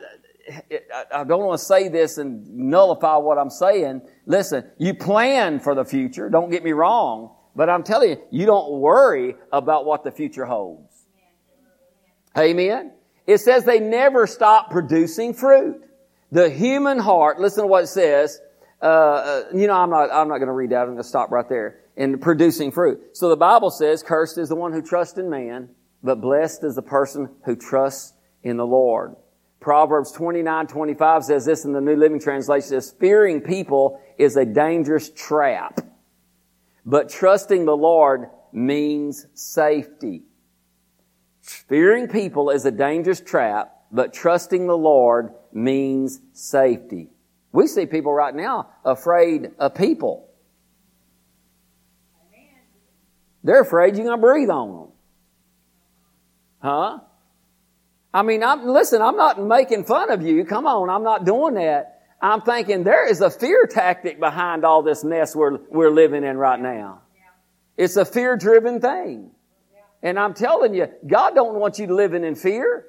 I 1.12 1.25
don't 1.25 1.43
want 1.43 1.58
to 1.58 1.64
say 1.64 1.88
this 1.88 2.19
and 2.19 2.46
nullify 2.55 3.16
what 3.16 3.38
I'm 3.38 3.49
saying. 3.49 4.02
Listen, 4.26 4.70
you 4.76 4.93
plan 4.93 5.58
for 5.58 5.75
the 5.75 5.84
future. 5.84 6.28
Don't 6.28 6.50
get 6.50 6.62
me 6.62 6.72
wrong. 6.72 7.34
But 7.56 7.70
I'm 7.70 7.82
telling 7.82 8.11
you, 8.11 8.22
you 8.31 8.46
don't 8.46 8.81
worry 8.81 9.37
about 9.52 9.87
what 9.87 10.05
the 10.05 10.11
future 10.11 10.44
holds. 10.44 10.94
Amen. 12.36 12.92
It 13.26 13.38
says 13.38 13.64
they 13.64 13.81
never 13.81 14.26
stop 14.26 14.70
producing 14.70 15.34
fruit. 15.34 15.82
The 16.32 16.50
human 16.50 16.98
heart, 16.98 17.40
listen 17.40 17.62
to 17.62 17.69
what 17.69 17.84
it 17.84 17.88
says. 17.88 18.40
Uh, 18.82 18.84
uh 18.84 19.42
you 19.54 19.66
know, 19.66 19.75
I'm 19.75 19.90
not, 19.90 20.10
I'm 20.12 20.28
not 20.28 20.38
going 20.38 20.48
to 20.48 20.52
read 20.52 20.70
that. 20.70 20.81
I'm 20.81 20.86
going 20.86 20.98
to 20.98 21.04
stop 21.04 21.31
right 21.31 21.48
there. 21.48 21.81
In 21.96 22.19
producing 22.19 22.72
fruit. 22.72 23.16
So 23.16 23.28
the 23.28 23.36
Bible 23.36 23.70
says, 23.70 24.02
cursed 24.02 24.36
is 24.36 24.48
the 24.48 24.56
one 24.56 24.72
who 24.72 24.82
trusts 24.82 25.16
in 25.16 25.31
man, 25.31 25.69
but 26.02 26.20
blessed 26.20 26.64
is 26.64 26.75
the 26.75 26.82
person 26.82 27.28
who 27.44 27.54
trusts 27.54 28.14
in 28.42 28.56
the 28.56 28.66
Lord. 28.66 29.14
Proverbs 29.60 30.12
29, 30.12 30.66
25 30.66 31.25
says 31.25 31.46
this 31.46 31.64
in 31.64 31.72
the 31.72 31.80
New 31.80 31.96
Living 31.96 32.20
Translation 32.20 32.69
says, 32.69 32.94
fearing 33.00 33.40
people 33.40 34.00
is 34.19 34.37
a 34.37 34.44
dangerous 34.44 35.08
trap, 35.08 35.80
but 36.84 37.08
trusting 37.08 37.64
the 37.64 37.76
Lord 37.76 38.28
means 38.52 39.26
safety. 39.32 40.25
Fearing 41.44 42.08
people 42.08 42.49
is 42.49 42.64
a 42.64 42.70
dangerous 42.70 43.20
trap, 43.20 43.70
but 43.93 44.14
trusting 44.14 44.67
the 44.67 44.76
Lord 44.76 45.35
means 45.52 46.20
safety. 46.32 47.11
We 47.52 47.67
see 47.67 47.85
people 47.85 48.14
right 48.14 48.35
now 48.35 48.70
afraid 48.82 49.50
of 49.58 49.75
people. 49.75 50.26
They're 53.43 53.61
afraid 53.61 53.94
you're 53.96 54.06
going 54.06 54.19
to 54.19 54.26
breathe 54.26 54.49
on 54.49 54.73
them. 54.73 54.88
Huh? 56.62 56.99
I 58.14 58.23
mean, 58.23 58.43
I'm, 58.43 58.67
listen, 58.67 59.02
I'm 59.02 59.17
not 59.17 59.38
making 59.38 59.85
fun 59.85 60.11
of 60.11 60.23
you. 60.23 60.47
Come 60.47 60.67
on, 60.67 60.88
I'm 60.88 61.02
not 61.02 61.26
doing 61.26 61.55
that. 61.55 62.00
I'm 62.23 62.40
thinking 62.40 62.85
there 62.85 63.06
is 63.06 63.20
a 63.20 63.31
fear 63.31 63.67
tactic 63.67 64.19
behind 64.19 64.64
all 64.64 64.82
this 64.82 65.05
mess 65.05 65.37
we're, 65.37 65.58
we're 65.69 65.90
living 65.90 66.25
in 66.25 66.38
right 66.38 66.58
now. 66.58 67.02
It's 67.76 67.97
a 67.97 68.06
fear-driven 68.06 68.81
thing. 68.81 69.32
And 70.04 70.18
I'm 70.18 70.34
telling 70.34 70.74
you, 70.74 70.86
God 71.06 71.34
don't 71.34 71.54
want 71.54 71.78
you 71.78 71.86
living 71.86 72.22
in 72.24 72.34
fear. 72.34 72.84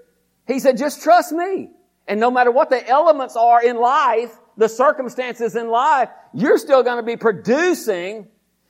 He 0.47 0.59
said, 0.59 0.77
just 0.77 1.01
trust 1.01 1.31
me. 1.31 1.69
And 2.07 2.19
no 2.19 2.29
matter 2.29 2.51
what 2.51 2.69
the 2.69 2.87
elements 2.87 3.37
are 3.37 3.63
in 3.63 3.77
life, 3.77 4.37
the 4.57 4.67
circumstances 4.67 5.55
in 5.55 5.69
life, 5.69 6.09
you're 6.33 6.57
still 6.57 6.83
going 6.83 6.97
to 6.97 7.03
be 7.03 7.15
producing, 7.15 8.27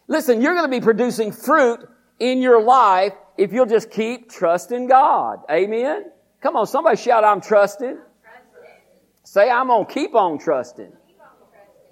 listen, 0.07 0.41
you're 0.41 0.53
going 0.53 0.71
to 0.71 0.79
be 0.79 0.81
producing 0.81 1.31
fruit 1.31 1.79
in 2.19 2.41
your 2.41 2.61
life 2.61 3.13
if 3.35 3.51
you'll 3.51 3.65
just 3.65 3.89
keep 3.89 4.29
trusting 4.29 4.87
God. 4.87 5.39
Amen? 5.51 6.05
Come 6.41 6.55
on, 6.55 6.67
somebody 6.67 6.97
shout, 6.97 7.23
I'm 7.23 7.41
trusting. 7.41 7.97
Say, 9.23 9.49
I'm 9.49 9.67
going 9.67 9.87
to 9.87 9.91
keep 9.91 10.13
on 10.13 10.37
trusting. 10.37 10.93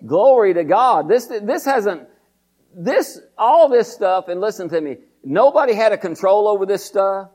Glory 0.05 0.53
to 0.53 0.63
God. 0.63 1.09
This, 1.09 1.25
this 1.25 1.65
hasn't, 1.65 2.07
this, 2.75 3.19
all 3.38 3.69
this 3.69 3.91
stuff, 3.91 4.27
and 4.27 4.39
listen 4.39 4.69
to 4.69 4.79
me, 4.79 4.98
nobody 5.24 5.74
had 5.74 5.92
a 5.92 5.98
control 5.98 6.48
over 6.48 6.65
this 6.65 6.84
stuff. 6.84 7.30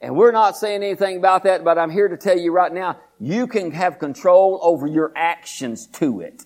And 0.00 0.16
we're 0.16 0.32
not 0.32 0.56
saying 0.56 0.82
anything 0.82 1.16
about 1.16 1.44
that, 1.44 1.64
but 1.64 1.78
I'm 1.78 1.90
here 1.90 2.08
to 2.08 2.16
tell 2.16 2.38
you 2.38 2.52
right 2.52 2.72
now, 2.72 2.98
you 3.18 3.46
can 3.46 3.70
have 3.70 3.98
control 3.98 4.58
over 4.62 4.86
your 4.86 5.12
actions 5.16 5.86
to 5.94 6.20
it. 6.20 6.44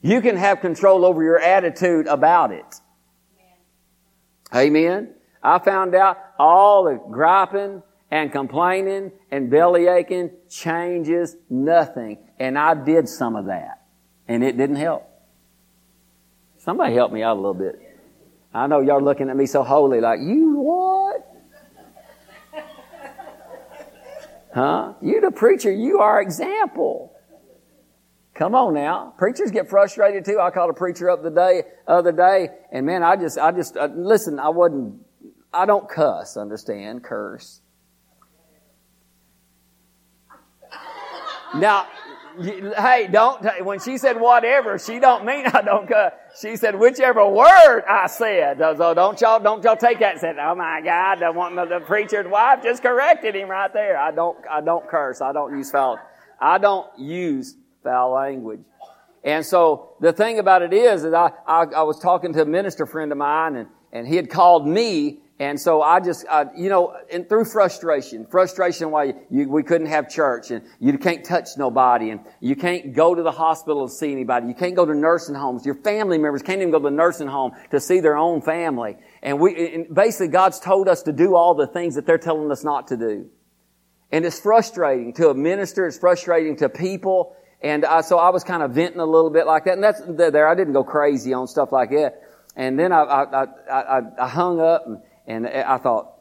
You 0.00 0.20
can 0.20 0.36
have 0.36 0.60
control 0.60 1.04
over 1.04 1.22
your 1.22 1.38
attitude 1.38 2.06
about 2.06 2.52
it. 2.52 2.76
Amen. 4.54 5.14
I 5.42 5.58
found 5.58 5.94
out 5.94 6.18
all 6.38 6.84
the 6.84 6.94
griping 7.10 7.82
and 8.10 8.32
complaining 8.32 9.12
and 9.30 9.50
belly 9.50 9.86
aching 9.86 10.30
changes 10.48 11.36
nothing. 11.50 12.18
And 12.38 12.58
I 12.58 12.74
did 12.74 13.08
some 13.08 13.36
of 13.36 13.46
that. 13.46 13.82
And 14.26 14.42
it 14.44 14.56
didn't 14.56 14.76
help. 14.76 15.07
Somebody 16.68 16.92
help 16.92 17.12
me 17.12 17.22
out 17.22 17.32
a 17.32 17.40
little 17.40 17.54
bit. 17.54 17.80
I 18.52 18.66
know 18.66 18.82
y'all 18.82 19.02
looking 19.02 19.30
at 19.30 19.36
me 19.38 19.46
so 19.46 19.62
holy, 19.62 20.02
like, 20.02 20.20
you 20.20 20.58
what? 20.58 21.26
Huh? 24.54 24.92
You 25.00 25.22
the 25.22 25.30
preacher, 25.30 25.72
you 25.72 26.00
are 26.00 26.20
example. 26.20 27.14
Come 28.34 28.54
on 28.54 28.74
now. 28.74 29.14
Preachers 29.16 29.50
get 29.50 29.70
frustrated 29.70 30.26
too. 30.26 30.40
I 30.40 30.50
called 30.50 30.68
a 30.68 30.74
preacher 30.74 31.08
up 31.08 31.22
the 31.22 31.30
day, 31.30 31.62
other 31.86 32.12
day, 32.12 32.50
and 32.70 32.84
man, 32.84 33.02
I 33.02 33.16
just, 33.16 33.38
I 33.38 33.50
just, 33.50 33.78
uh, 33.78 33.88
listen, 33.96 34.38
I 34.38 34.50
wasn't 34.50 35.00
I 35.54 35.64
don't 35.64 35.88
cuss, 35.88 36.36
understand, 36.36 37.02
curse. 37.02 37.62
Now, 41.54 41.86
hey, 42.40 43.08
don't, 43.10 43.64
when 43.64 43.80
she 43.80 43.98
said 43.98 44.20
whatever, 44.20 44.78
she 44.78 44.98
don't 44.98 45.24
mean 45.24 45.46
I 45.52 45.62
don't. 45.62 45.90
She 46.40 46.56
said 46.56 46.78
whichever 46.78 47.26
word 47.26 47.84
I 47.88 48.06
said. 48.06 48.58
So 48.58 48.94
don't 48.94 49.20
y'all, 49.20 49.40
don't 49.40 49.62
y'all 49.64 49.76
take 49.76 49.98
that 50.00 50.22
and 50.22 50.38
oh 50.38 50.54
my 50.54 50.80
God, 50.82 51.22
I 51.22 51.30
want 51.30 51.56
the 51.56 51.80
preacher's 51.80 52.26
wife 52.26 52.62
just 52.62 52.82
corrected 52.82 53.34
him 53.34 53.48
right 53.48 53.72
there. 53.72 53.98
I 53.98 54.10
don't, 54.10 54.38
I 54.50 54.60
don't 54.60 54.86
curse. 54.88 55.20
I 55.20 55.32
don't 55.32 55.56
use 55.56 55.70
foul. 55.70 55.98
I 56.40 56.58
don't 56.58 56.86
use 56.98 57.56
foul 57.82 58.12
language. 58.12 58.60
And 59.24 59.44
so 59.44 59.96
the 60.00 60.12
thing 60.12 60.38
about 60.38 60.62
it 60.62 60.72
is 60.72 61.02
that 61.02 61.14
I, 61.14 61.30
I, 61.46 61.64
I 61.64 61.82
was 61.82 61.98
talking 61.98 62.32
to 62.34 62.42
a 62.42 62.46
minister 62.46 62.86
friend 62.86 63.10
of 63.10 63.18
mine 63.18 63.56
and, 63.56 63.68
and 63.92 64.06
he 64.06 64.16
had 64.16 64.30
called 64.30 64.66
me 64.66 65.20
and 65.40 65.60
so 65.60 65.82
I 65.82 66.00
just, 66.00 66.26
you 66.56 66.68
know, 66.68 66.96
and 67.12 67.28
through 67.28 67.44
frustration, 67.44 68.26
frustration 68.26 68.90
why 68.90 69.14
you, 69.30 69.48
we 69.48 69.62
couldn't 69.62 69.86
have 69.86 70.10
church 70.10 70.50
and 70.50 70.64
you 70.80 70.98
can't 70.98 71.24
touch 71.24 71.50
nobody 71.56 72.10
and 72.10 72.20
you 72.40 72.56
can't 72.56 72.92
go 72.92 73.14
to 73.14 73.22
the 73.22 73.30
hospital 73.30 73.86
to 73.86 73.94
see 73.94 74.10
anybody. 74.10 74.48
You 74.48 74.54
can't 74.54 74.74
go 74.74 74.84
to 74.84 74.94
nursing 74.94 75.36
homes. 75.36 75.64
Your 75.64 75.76
family 75.76 76.18
members 76.18 76.42
can't 76.42 76.60
even 76.60 76.72
go 76.72 76.78
to 76.78 76.84
the 76.84 76.90
nursing 76.90 77.28
home 77.28 77.52
to 77.70 77.78
see 77.78 78.00
their 78.00 78.16
own 78.16 78.42
family. 78.42 78.96
And 79.22 79.38
we, 79.38 79.74
and 79.74 79.94
basically 79.94 80.28
God's 80.28 80.58
told 80.58 80.88
us 80.88 81.02
to 81.02 81.12
do 81.12 81.36
all 81.36 81.54
the 81.54 81.68
things 81.68 81.94
that 81.94 82.04
they're 82.04 82.18
telling 82.18 82.50
us 82.50 82.64
not 82.64 82.88
to 82.88 82.96
do. 82.96 83.30
And 84.10 84.24
it's 84.24 84.40
frustrating 84.40 85.12
to 85.14 85.28
a 85.28 85.34
minister. 85.34 85.86
It's 85.86 85.98
frustrating 85.98 86.56
to 86.56 86.68
people. 86.68 87.36
And 87.62 87.84
I, 87.84 88.00
so 88.00 88.18
I 88.18 88.30
was 88.30 88.42
kind 88.42 88.64
of 88.64 88.72
venting 88.72 89.00
a 89.00 89.06
little 89.06 89.30
bit 89.30 89.46
like 89.46 89.66
that. 89.66 89.74
And 89.74 89.84
that's 89.84 90.02
there. 90.04 90.48
I 90.48 90.56
didn't 90.56 90.72
go 90.72 90.82
crazy 90.82 91.32
on 91.32 91.46
stuff 91.46 91.70
like 91.70 91.90
that. 91.90 92.22
And 92.56 92.76
then 92.76 92.90
I, 92.90 93.02
I, 93.02 93.44
I, 93.70 94.00
I 94.20 94.26
hung 94.26 94.58
up 94.58 94.84
and, 94.86 94.98
and 95.28 95.46
I 95.46 95.76
thought, 95.76 96.14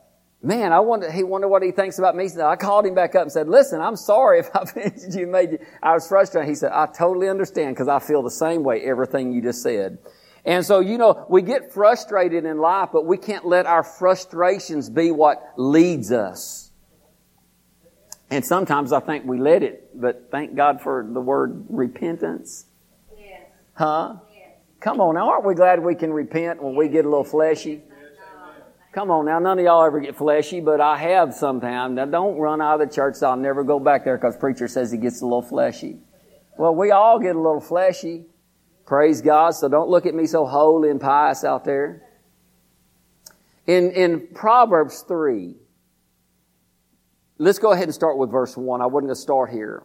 man, 0.44 0.74
I 0.74 0.82
wonder, 0.82 1.10
he 1.10 1.24
wonder 1.24 1.48
what 1.48 1.64
he 1.64 1.72
thinks 1.72 1.98
about 1.98 2.16
me. 2.16 2.28
So 2.28 2.46
I 2.46 2.58
called 2.58 2.86
him 2.86 2.94
back 2.94 3.16
up 3.16 3.24
and 3.24 3.32
said, 3.32 3.48
listen, 3.48 3.82
I'm 3.82 3.96
sorry 3.96 4.40
if 4.40 4.50
I 4.56 4.64
offended 4.64 5.16
you, 5.16 5.26
made 5.26 5.54
you, 5.54 5.60
I 5.82 5.94
was 5.94 6.08
frustrated. 6.08 6.50
He 6.50 6.56
said, 6.56 6.72
I 6.74 6.88
totally 6.88 7.30
understand 7.30 7.76
because 7.76 7.88
I 7.88 8.00
feel 8.00 8.22
the 8.22 8.30
same 8.30 8.64
way, 8.64 8.82
everything 8.84 9.32
you 9.32 9.42
just 9.42 9.64
said. 9.64 9.98
And 10.46 10.66
so, 10.66 10.82
you 10.82 10.98
know, 10.98 11.26
we 11.30 11.42
get 11.42 11.74
frustrated 11.74 12.46
in 12.46 12.58
life, 12.60 12.90
but 12.94 13.06
we 13.06 13.18
can't 13.18 13.46
let 13.46 13.66
our 13.66 13.84
frustrations 13.84 14.90
be 14.90 15.12
what 15.12 15.42
leads 15.58 16.12
us. 16.12 16.72
And 18.30 18.46
sometimes 18.46 18.92
I 18.92 19.00
think 19.00 19.26
we 19.26 19.40
let 19.40 19.64
it, 19.64 19.90
but 20.00 20.28
thank 20.32 20.56
God 20.56 20.82
for 20.82 21.08
the 21.10 21.22
word 21.22 21.66
repentance. 21.70 22.66
Yes. 23.18 23.42
Huh? 23.74 24.16
Yes. 24.34 24.50
Come 24.82 25.00
on 25.00 25.16
now, 25.16 25.30
aren't 25.30 25.46
we 25.46 25.56
glad 25.56 25.82
we 25.82 25.96
can 25.96 26.12
repent 26.12 26.62
when 26.62 26.76
we 26.76 26.90
get 26.90 27.06
a 27.06 27.10
little 27.10 27.24
fleshy? 27.24 27.84
Come 28.98 29.12
on 29.12 29.26
now, 29.26 29.38
none 29.38 29.60
of 29.60 29.64
y'all 29.64 29.86
ever 29.86 30.00
get 30.00 30.16
fleshy, 30.16 30.60
but 30.60 30.82
I 30.82 30.98
have 30.98 31.32
sometimes. 31.32 31.96
Now 31.96 32.06
don't 32.06 32.40
run 32.40 32.64
out 32.64 32.82
of 32.82 32.90
the 32.90 32.96
church, 32.96 33.18
so 33.18 33.30
I'll 33.30 33.38
never 33.38 33.64
go 33.64 33.80
back 33.80 34.04
there 34.04 34.18
because 34.18 34.36
preacher 34.36 34.68
says 34.68 34.92
he 34.92 34.98
gets 34.98 35.22
a 35.22 35.24
little 35.24 35.44
fleshy. 35.44 36.00
Well, 36.58 36.74
we 36.74 36.90
all 36.90 37.20
get 37.20 37.36
a 37.36 37.40
little 37.40 37.62
fleshy. 37.62 38.26
Praise 38.88 39.22
God. 39.22 39.52
So 39.52 39.70
don't 39.70 39.88
look 39.88 40.08
at 40.08 40.16
me 40.16 40.26
so 40.26 40.48
holy 40.48 40.90
and 40.90 41.00
pious 41.00 41.44
out 41.44 41.64
there. 41.64 42.02
In, 43.68 43.92
in 43.92 44.30
Proverbs 44.34 45.06
3, 45.08 45.54
let's 47.38 47.60
go 47.60 47.74
ahead 47.74 47.84
and 47.84 47.94
start 47.94 48.18
with 48.18 48.32
verse 48.32 48.58
1. 48.58 48.82
I 48.82 48.90
going 48.90 49.10
to 49.10 49.16
start 49.16 49.52
here. 49.52 49.84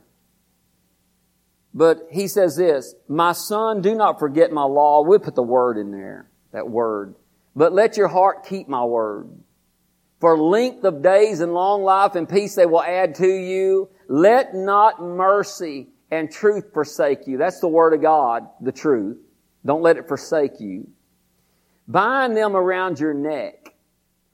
But 1.74 1.98
he 2.10 2.28
says 2.28 2.56
this, 2.56 2.94
My 3.08 3.32
son, 3.32 3.82
do 3.82 3.94
not 3.94 4.18
forget 4.18 4.52
my 4.52 4.64
law. 4.64 5.04
We'll 5.04 5.18
put 5.18 5.34
the 5.34 5.42
word 5.42 5.76
in 5.76 5.90
there, 5.90 6.30
that 6.52 6.66
word. 6.66 7.14
But 7.54 7.72
let 7.72 7.96
your 7.96 8.08
heart 8.08 8.46
keep 8.46 8.68
my 8.68 8.84
word. 8.84 9.28
For 10.20 10.38
length 10.38 10.84
of 10.84 11.02
days 11.02 11.40
and 11.40 11.52
long 11.52 11.82
life 11.82 12.14
and 12.14 12.28
peace 12.28 12.54
they 12.54 12.66
will 12.66 12.82
add 12.82 13.16
to 13.16 13.26
you. 13.26 13.88
Let 14.08 14.54
not 14.54 15.02
mercy 15.02 15.88
and 16.10 16.30
truth 16.30 16.72
forsake 16.72 17.26
you. 17.26 17.38
That's 17.38 17.60
the 17.60 17.68
word 17.68 17.94
of 17.94 18.02
God, 18.02 18.46
the 18.60 18.72
truth. 18.72 19.18
Don't 19.64 19.82
let 19.82 19.96
it 19.96 20.08
forsake 20.08 20.60
you. 20.60 20.88
Bind 21.88 22.36
them 22.36 22.54
around 22.54 23.00
your 23.00 23.14
neck. 23.14 23.74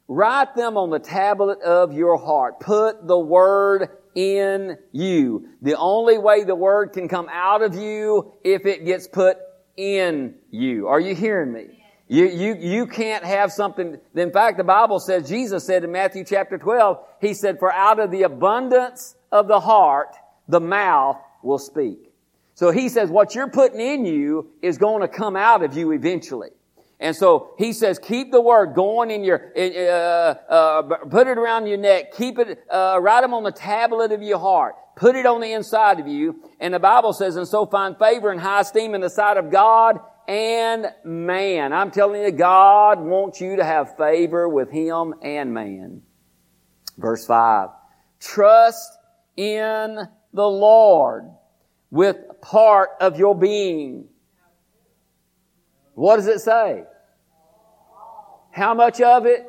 Write 0.09 0.55
them 0.55 0.77
on 0.77 0.91
the 0.91 0.99
tablet 0.99 1.61
of 1.63 1.93
your 1.93 2.19
heart. 2.19 2.61
Put 2.61 3.07
the 3.07 3.19
word 3.19 3.89
in 4.15 4.77
you. 4.93 5.49
The 5.63 5.77
only 5.77 6.19
way 6.19 6.45
the 6.45 6.55
word 6.55 6.93
can 6.93 7.09
come 7.09 7.29
out 7.31 7.63
of 7.63 7.75
you 7.75 8.33
if 8.43 8.67
it 8.67 8.85
gets 8.85 9.07
put 9.07 9.37
in 9.77 10.35
you. 10.51 10.89
Are 10.89 11.01
you 11.01 11.15
hearing 11.15 11.53
me? 11.53 11.78
You, 12.09 12.27
you, 12.27 12.55
you 12.55 12.87
can't 12.87 13.23
have 13.23 13.53
something. 13.53 13.99
In 14.15 14.33
fact, 14.33 14.57
the 14.57 14.65
Bible 14.65 14.99
says, 14.99 15.29
Jesus 15.29 15.65
said 15.65 15.85
in 15.85 15.93
Matthew 15.93 16.25
chapter 16.25 16.57
12, 16.57 16.99
He 17.21 17.35
said, 17.35 17.59
for 17.59 17.73
out 17.73 18.01
of 18.01 18.11
the 18.11 18.23
abundance 18.23 19.15
of 19.31 19.47
the 19.47 19.61
heart, 19.61 20.17
the 20.49 20.61
mouth 20.61 21.19
will 21.43 21.59
speak. 21.59 22.11
So 22.55 22.71
He 22.71 22.89
says, 22.89 23.11
what 23.11 23.35
you're 23.35 23.51
putting 23.51 23.81
in 23.81 24.07
you 24.07 24.51
is 24.63 24.79
going 24.79 25.03
to 25.03 25.09
come 25.09 25.37
out 25.37 25.63
of 25.63 25.77
you 25.77 25.93
eventually. 25.93 26.51
And 27.01 27.15
so 27.15 27.55
he 27.59 27.73
says, 27.73 27.99
keep 27.99 28.33
the 28.33 28.41
word 28.41 28.75
going 28.75 29.13
in 29.13 29.23
your, 29.23 29.53
uh, 29.57 30.35
uh, 30.53 30.83
put 30.83 31.29
it 31.29 31.39
around 31.39 31.69
your 31.69 31.79
neck, 31.79 32.13
keep 32.13 32.41
it, 32.41 32.65
uh, 32.69 32.99
write 33.01 33.21
them 33.21 33.35
on 33.35 33.45
the 33.45 33.53
tablet 33.53 34.11
of 34.11 34.21
your 34.21 34.41
heart, 34.41 34.75
put 34.97 35.15
it 35.15 35.25
on 35.25 35.41
the 35.41 35.53
inside 35.53 36.01
of 36.01 36.09
you. 36.09 36.43
And 36.59 36.75
the 36.75 36.81
Bible 36.81 37.13
says, 37.13 37.37
and 37.37 37.47
so 37.47 37.67
find 37.67 37.97
favor 37.97 38.33
and 38.33 38.41
high 38.41 38.63
esteem 38.63 38.97
in 38.97 39.01
the 39.01 39.11
sight 39.11 39.37
of 39.37 39.53
God 39.53 40.01
and 40.29 40.93
man. 41.05 41.73
I'm 41.73 41.91
telling 41.91 42.23
you, 42.23 42.31
God 42.31 43.01
wants 43.01 43.41
you 43.41 43.57
to 43.57 43.65
have 43.65 43.97
favor 43.97 44.47
with 44.47 44.71
Him 44.71 45.15
and 45.23 45.55
man. 45.55 46.03
Verse 46.99 47.27
5. 47.27 47.71
Trust 48.21 48.93
in 49.37 50.07
the 50.35 50.47
Lord 50.47 51.31
with 51.91 52.17
part 52.43 52.91
of 53.01 53.19
your 53.19 53.35
being. 53.35 54.05
What 55.95 56.17
does 56.17 56.27
it 56.27 56.41
say? 56.41 56.85
How 58.51 58.75
much 58.75 59.01
of 59.01 59.25
it? 59.25 59.47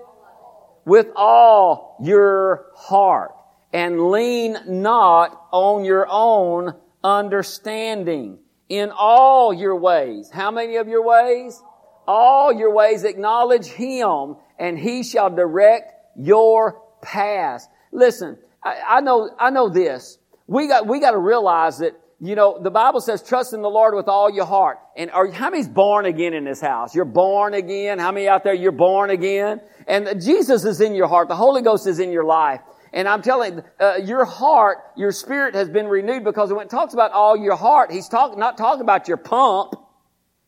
With 0.85 1.07
all 1.15 1.97
your 2.01 2.67
heart. 2.75 3.35
And 3.73 4.09
lean 4.09 4.57
not 4.65 5.47
on 5.51 5.83
your 5.83 6.07
own 6.09 6.73
understanding 7.03 8.39
in 8.69 8.91
all 8.95 9.53
your 9.53 9.75
ways. 9.75 10.29
How 10.31 10.51
many 10.51 10.77
of 10.77 10.87
your 10.87 11.03
ways? 11.03 11.61
All 12.07 12.53
your 12.53 12.73
ways 12.73 13.03
acknowledge 13.03 13.65
Him 13.65 14.37
and 14.57 14.77
He 14.79 15.03
shall 15.03 15.29
direct 15.29 15.93
your 16.15 16.81
path. 17.01 17.67
Listen, 17.91 18.37
I, 18.63 18.81
I 18.87 19.01
know, 19.01 19.29
I 19.37 19.49
know 19.49 19.69
this. 19.69 20.17
We 20.47 20.67
got, 20.67 20.87
we 20.87 20.99
got 20.99 21.11
to 21.11 21.19
realize 21.19 21.79
that 21.79 21.99
you 22.21 22.35
know, 22.35 22.59
the 22.61 22.69
Bible 22.69 22.99
says, 22.99 23.23
trust 23.23 23.53
in 23.53 23.61
the 23.61 23.69
Lord 23.69 23.95
with 23.95 24.09
all 24.09 24.29
your 24.29 24.45
heart. 24.45 24.79
And 24.97 25.09
are, 25.11 25.31
how 25.31 25.49
many's 25.49 25.69
born 25.69 26.05
again 26.05 26.33
in 26.33 26.43
this 26.43 26.59
house? 26.59 26.93
You're 26.93 27.05
born 27.05 27.53
again. 27.53 27.97
How 27.97 28.11
many 28.11 28.27
out 28.27 28.43
there, 28.43 28.53
you're 28.53 28.73
born 28.73 29.09
again? 29.09 29.61
And 29.87 30.21
Jesus 30.21 30.65
is 30.65 30.81
in 30.81 30.95
your 30.95 31.07
heart. 31.07 31.29
The 31.29 31.35
Holy 31.35 31.61
Ghost 31.61 31.87
is 31.87 31.99
in 31.99 32.11
your 32.11 32.25
life. 32.25 32.59
And 32.93 33.07
I'm 33.07 33.21
telling 33.21 33.61
uh, 33.79 33.95
your 34.03 34.25
heart, 34.25 34.77
your 34.95 35.11
spirit 35.11 35.55
has 35.55 35.69
been 35.69 35.87
renewed 35.87 36.23
because 36.23 36.51
when 36.51 36.65
it 36.65 36.69
talks 36.69 36.93
about 36.93 37.11
all 37.11 37.37
your 37.37 37.55
heart, 37.55 37.91
he's 37.91 38.07
talking, 38.07 38.39
not 38.39 38.57
talking 38.57 38.81
about 38.81 39.07
your 39.07 39.17
pump. 39.17 39.75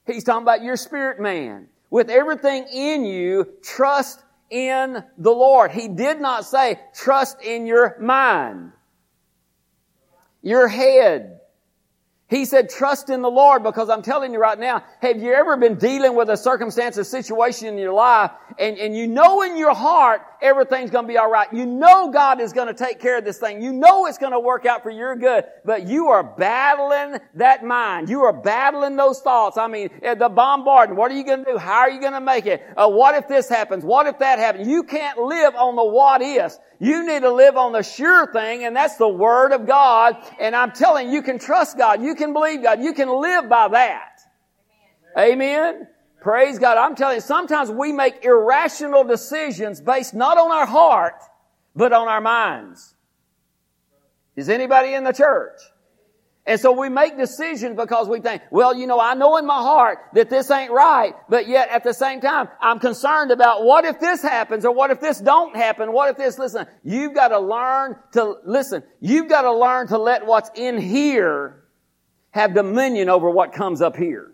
He's 0.08 0.24
talking 0.24 0.44
about 0.44 0.64
your 0.64 0.76
spirit 0.76 1.20
man. 1.20 1.68
With 1.90 2.10
everything 2.10 2.66
in 2.74 3.06
you, 3.06 3.48
trust 3.64 4.24
in 4.50 5.04
the 5.18 5.32
Lord. 5.32 5.72
He 5.72 5.88
did 5.88 6.20
not 6.20 6.46
say 6.46 6.80
trust 6.96 7.42
in 7.42 7.66
your 7.66 7.98
mind, 8.00 8.72
your 10.42 10.68
head, 10.68 11.42
he 12.32 12.46
said, 12.46 12.70
trust 12.70 13.10
in 13.10 13.22
the 13.22 13.30
Lord 13.30 13.62
because 13.62 13.90
I'm 13.90 14.02
telling 14.02 14.32
you 14.32 14.40
right 14.40 14.58
now, 14.58 14.86
have 15.02 15.22
you 15.22 15.34
ever 15.34 15.58
been 15.58 15.76
dealing 15.76 16.16
with 16.16 16.30
a 16.30 16.38
circumstance 16.38 16.98
or 16.98 17.04
situation 17.04 17.68
in 17.68 17.78
your 17.78 17.92
life 17.92 18.32
and, 18.58 18.78
and 18.78 18.96
you 18.96 19.06
know 19.06 19.42
in 19.42 19.58
your 19.58 19.76
heart 19.76 20.22
everything's 20.42 20.92
going 20.92 21.06
to 21.06 21.08
be 21.08 21.18
alright. 21.18 21.52
You 21.54 21.66
know 21.66 22.12
God 22.12 22.42
is 22.42 22.54
going 22.54 22.68
to 22.68 22.74
take 22.74 23.00
care 23.00 23.18
of 23.18 23.26
this 23.26 23.38
thing. 23.38 23.62
You 23.62 23.74
know 23.74 24.06
it's 24.06 24.18
going 24.18 24.32
to 24.32 24.40
work 24.40 24.66
out 24.66 24.84
for 24.84 24.90
your 24.90 25.16
good, 25.16 25.46
but 25.66 25.88
you 25.88 26.08
are 26.08 26.24
battling 26.24 27.20
that 27.36 27.64
mind. 27.64 28.10
You 28.10 28.24
are 28.24 28.34
battling 28.34 28.96
those 28.96 29.22
thoughts. 29.22 29.58
I 29.58 29.68
mean, 29.68 29.90
eh, 30.02 30.16
the 30.16 30.30
bombarding. 30.30 30.96
What 30.96 31.12
are 31.12 31.16
you 31.16 31.24
going 31.24 31.46
to 31.46 31.52
do? 31.54 31.58
How 31.58 31.80
are 31.80 31.90
you 31.90 32.00
going 32.00 32.14
to 32.14 32.22
make 32.22 32.46
it? 32.46 32.64
Uh, 32.76 32.90
what 32.90 33.16
if 33.16 33.28
this 33.28 33.50
happens? 33.50 33.84
What 33.84 34.08
if 34.08 34.20
that 34.20 34.40
happens? 34.40 34.68
You 34.68 34.84
can't 34.84 35.18
live 35.20 35.56
on 35.56 35.76
the 35.76 35.86
what 35.86 36.22
ifs. 36.22 36.58
You 36.80 37.06
need 37.06 37.22
to 37.22 37.32
live 37.32 37.58
on 37.58 37.74
the 37.74 37.84
sure 37.84 38.32
thing, 38.34 38.66
and 38.66 38.76
that's 38.76 38.98
the 38.98 39.08
Word 39.08 39.52
of 39.52 39.68
God. 39.68 40.16
And 40.40 40.56
I'm 40.56 40.72
telling 40.72 41.08
you, 41.08 41.14
you 41.14 41.22
can 41.22 41.38
trust 41.38 41.78
God. 41.78 42.02
You 42.02 42.16
can 42.16 42.34
believe 42.34 42.64
God. 42.64 42.82
You 42.82 42.94
can 42.94 43.08
live 43.08 43.48
by 43.48 43.68
that. 43.70 44.20
Amen. 45.18 45.76
Amen. 45.76 45.88
Praise 46.22 46.60
God. 46.60 46.78
I'm 46.78 46.96
telling 46.96 47.16
you, 47.16 47.22
sometimes 47.22 47.72
we 47.72 47.92
make 47.92 48.24
irrational 48.24 49.04
decisions 49.04 49.82
based 49.82 50.14
not 50.14 50.38
on 50.38 50.52
our 50.52 50.68
heart, 50.68 51.16
but 51.76 51.92
on 51.92 52.08
our 52.08 52.22
minds. 52.22 52.94
Is 54.36 54.48
anybody 54.48 54.94
in 54.94 55.04
the 55.04 55.14
church? 55.14 55.60
And 56.46 56.60
so 56.60 56.72
we 56.72 56.90
make 56.90 57.18
decisions 57.18 57.76
because 57.76 58.08
we 58.08 58.20
think, 58.20 58.42
well, 58.52 58.76
you 58.76 58.88
know, 58.88 59.00
I 59.00 59.14
know 59.14 59.38
in 59.38 59.46
my 59.46 59.62
heart 59.62 60.00
that 60.14 60.30
this 60.30 60.50
ain't 60.50 60.72
right, 60.72 61.14
but 61.30 61.48
yet 61.48 61.70
at 61.70 61.84
the 61.84 61.94
same 61.94 62.22
time, 62.22 62.50
I'm 62.60 62.80
concerned 62.80 63.32
about 63.32 63.64
what 63.64 63.86
if 63.86 64.00
this 64.00 64.22
happens 64.22 64.66
or 64.66 64.74
what 64.74 64.90
if 64.92 65.00
this 65.00 65.20
don't 65.20 65.56
happen? 65.56 65.92
What 65.92 66.10
if 66.10 66.18
this, 66.18 66.40
listen, 66.40 66.66
you've 66.84 67.14
got 67.14 67.30
to 67.30 67.40
learn 67.40 67.96
to, 68.14 68.36
listen, 68.46 68.84
you've 69.00 69.30
got 69.30 69.44
to 69.44 69.54
learn 69.54 69.88
to 69.88 69.98
let 69.98 70.26
what's 70.26 70.50
in 70.56 70.80
here 70.80 71.64
have 72.32 72.54
dominion 72.54 73.10
over 73.10 73.30
what 73.30 73.54
comes 73.54 73.82
up 73.82 73.96
here. 73.96 74.32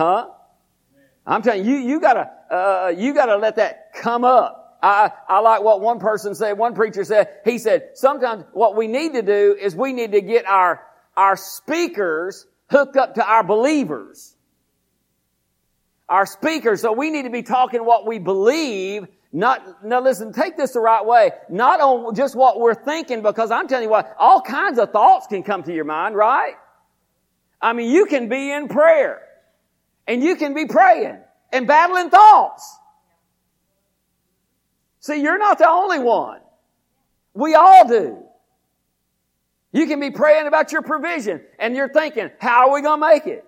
Huh? 0.00 0.28
I'm 1.26 1.42
telling 1.42 1.66
you, 1.66 1.76
you 1.76 2.00
gotta, 2.00 2.30
uh, 2.50 2.94
you 2.96 3.12
gotta 3.12 3.36
let 3.36 3.56
that 3.56 3.92
come 3.92 4.24
up. 4.24 4.78
I, 4.82 5.12
I 5.28 5.40
like 5.40 5.62
what 5.62 5.82
one 5.82 6.00
person 6.00 6.34
said, 6.34 6.56
one 6.56 6.74
preacher 6.74 7.04
said, 7.04 7.28
he 7.44 7.58
said, 7.58 7.90
sometimes 7.96 8.44
what 8.54 8.76
we 8.76 8.88
need 8.88 9.12
to 9.12 9.20
do 9.20 9.54
is 9.60 9.76
we 9.76 9.92
need 9.92 10.12
to 10.12 10.22
get 10.22 10.46
our, 10.46 10.80
our 11.18 11.36
speakers 11.36 12.46
hooked 12.70 12.96
up 12.96 13.16
to 13.16 13.26
our 13.26 13.44
believers. 13.44 14.34
Our 16.08 16.24
speakers, 16.24 16.80
so 16.80 16.92
we 16.92 17.10
need 17.10 17.24
to 17.24 17.30
be 17.30 17.42
talking 17.42 17.84
what 17.84 18.06
we 18.06 18.18
believe, 18.18 19.06
not, 19.34 19.84
now 19.84 20.00
listen, 20.00 20.32
take 20.32 20.56
this 20.56 20.72
the 20.72 20.80
right 20.80 21.04
way, 21.04 21.32
not 21.50 21.82
on 21.82 22.14
just 22.14 22.34
what 22.34 22.58
we're 22.58 22.72
thinking, 22.72 23.20
because 23.20 23.50
I'm 23.50 23.68
telling 23.68 23.84
you 23.84 23.90
what, 23.90 24.16
all 24.18 24.40
kinds 24.40 24.78
of 24.78 24.92
thoughts 24.92 25.26
can 25.26 25.42
come 25.42 25.62
to 25.64 25.74
your 25.74 25.84
mind, 25.84 26.16
right? 26.16 26.54
I 27.60 27.74
mean, 27.74 27.90
you 27.90 28.06
can 28.06 28.30
be 28.30 28.50
in 28.50 28.68
prayer, 28.68 29.20
and 30.10 30.24
you 30.24 30.34
can 30.34 30.54
be 30.54 30.66
praying, 30.66 31.16
and 31.52 31.68
battling 31.68 32.10
thoughts. 32.10 32.76
See, 34.98 35.22
you're 35.22 35.38
not 35.38 35.58
the 35.58 35.68
only 35.68 36.00
one. 36.00 36.40
We 37.32 37.54
all 37.54 37.86
do. 37.86 38.18
You 39.70 39.86
can 39.86 40.00
be 40.00 40.10
praying 40.10 40.48
about 40.48 40.72
your 40.72 40.82
provision 40.82 41.42
and 41.60 41.76
you're 41.76 41.88
thinking, 41.88 42.28
how 42.40 42.68
are 42.68 42.74
we 42.74 42.82
going 42.82 43.00
to 43.00 43.06
make 43.06 43.26
it? 43.28 43.44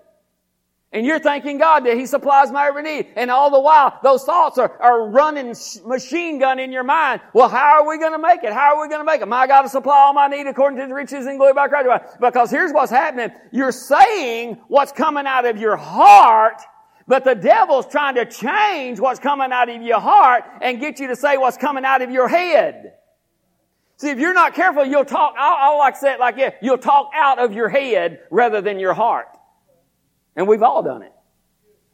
And 0.94 1.06
you're 1.06 1.18
thanking 1.18 1.56
God 1.56 1.86
that 1.86 1.96
He 1.96 2.04
supplies 2.04 2.50
my 2.50 2.66
every 2.66 2.82
need. 2.82 3.08
And 3.16 3.30
all 3.30 3.50
the 3.50 3.60
while, 3.60 3.98
those 4.02 4.24
thoughts 4.24 4.58
are, 4.58 4.76
are 4.80 5.08
running 5.08 5.54
machine 5.86 6.38
gun 6.38 6.58
in 6.58 6.70
your 6.70 6.84
mind. 6.84 7.22
Well, 7.32 7.48
how 7.48 7.80
are 7.80 7.88
we 7.88 7.98
going 7.98 8.12
to 8.12 8.18
make 8.18 8.44
it? 8.44 8.52
How 8.52 8.76
are 8.76 8.82
we 8.82 8.88
going 8.88 9.00
to 9.00 9.04
make 9.04 9.22
it? 9.22 9.28
My 9.28 9.46
God 9.46 9.62
to 9.62 9.70
supply 9.70 9.96
all 9.96 10.12
my 10.12 10.28
need 10.28 10.46
according 10.46 10.78
to 10.80 10.86
the 10.86 10.94
riches 10.94 11.24
and 11.24 11.38
glory 11.38 11.54
by 11.54 11.68
Christ. 11.68 12.18
Because 12.20 12.50
here's 12.50 12.72
what's 12.72 12.90
happening. 12.90 13.30
You're 13.52 13.72
saying 13.72 14.60
what's 14.68 14.92
coming 14.92 15.26
out 15.26 15.46
of 15.46 15.56
your 15.56 15.76
heart, 15.76 16.60
but 17.08 17.24
the 17.24 17.34
devil's 17.34 17.86
trying 17.86 18.16
to 18.16 18.26
change 18.26 19.00
what's 19.00 19.18
coming 19.18 19.50
out 19.50 19.70
of 19.70 19.80
your 19.80 20.00
heart 20.00 20.44
and 20.60 20.78
get 20.78 21.00
you 21.00 21.08
to 21.08 21.16
say 21.16 21.38
what's 21.38 21.56
coming 21.56 21.86
out 21.86 22.02
of 22.02 22.10
your 22.10 22.28
head. 22.28 22.96
See, 23.96 24.10
if 24.10 24.18
you're 24.18 24.34
not 24.34 24.54
careful, 24.54 24.84
you'll 24.84 25.06
talk, 25.06 25.36
I'll, 25.38 25.72
I'll 25.72 25.78
like 25.78 25.96
say 25.96 26.12
it 26.12 26.20
like 26.20 26.36
this, 26.36 26.52
you'll 26.60 26.76
talk 26.76 27.12
out 27.14 27.38
of 27.38 27.54
your 27.54 27.70
head 27.70 28.20
rather 28.30 28.60
than 28.60 28.78
your 28.78 28.92
heart. 28.92 29.28
And 30.36 30.48
we've 30.48 30.62
all 30.62 30.82
done 30.82 31.02
it. 31.02 31.12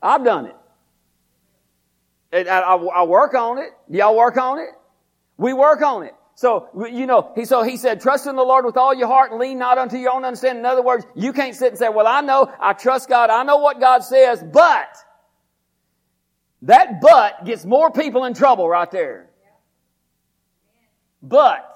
I've 0.02 0.25
done 0.25 0.47
it. 0.47 0.57
I, 2.33 2.61
I, 2.61 2.76
I 2.76 3.02
work 3.04 3.35
on 3.35 3.59
it. 3.59 3.71
Y'all 3.88 4.16
work 4.16 4.37
on 4.37 4.59
it? 4.59 4.71
We 5.37 5.52
work 5.52 5.83
on 5.83 6.04
it. 6.04 6.14
So, 6.35 6.68
you 6.88 7.07
know, 7.07 7.33
he, 7.35 7.45
so 7.45 7.62
he 7.62 7.76
said, 7.76 8.00
trust 8.00 8.26
in 8.26 8.37
the 8.37 8.45
Lord 8.45 8.64
with 8.64 8.76
all 8.76 8.95
your 8.95 9.09
heart 9.09 9.33
and 9.33 9.40
lean 9.40 9.59
not 9.59 9.76
unto 9.76 9.97
your 9.97 10.12
own 10.12 10.25
understanding. 10.25 10.61
In 10.61 10.66
other 10.66 10.83
words, 10.83 11.04
you 11.16 11.33
can't 11.33 11.54
sit 11.54 11.71
and 11.71 11.78
say, 11.78 11.88
well, 11.88 12.07
I 12.07 12.21
know, 12.21 12.52
I 12.61 12.75
trust 12.75 13.09
God, 13.09 13.30
I 13.30 13.42
know 13.42 13.57
what 13.57 13.80
God 13.80 14.04
says, 14.04 14.45
but, 14.52 14.97
that 16.62 17.00
but 17.00 17.45
gets 17.45 17.64
more 17.64 17.90
people 17.90 18.25
in 18.25 18.35
trouble 18.35 18.68
right 18.68 18.90
there. 18.90 19.30
But, 21.21 21.68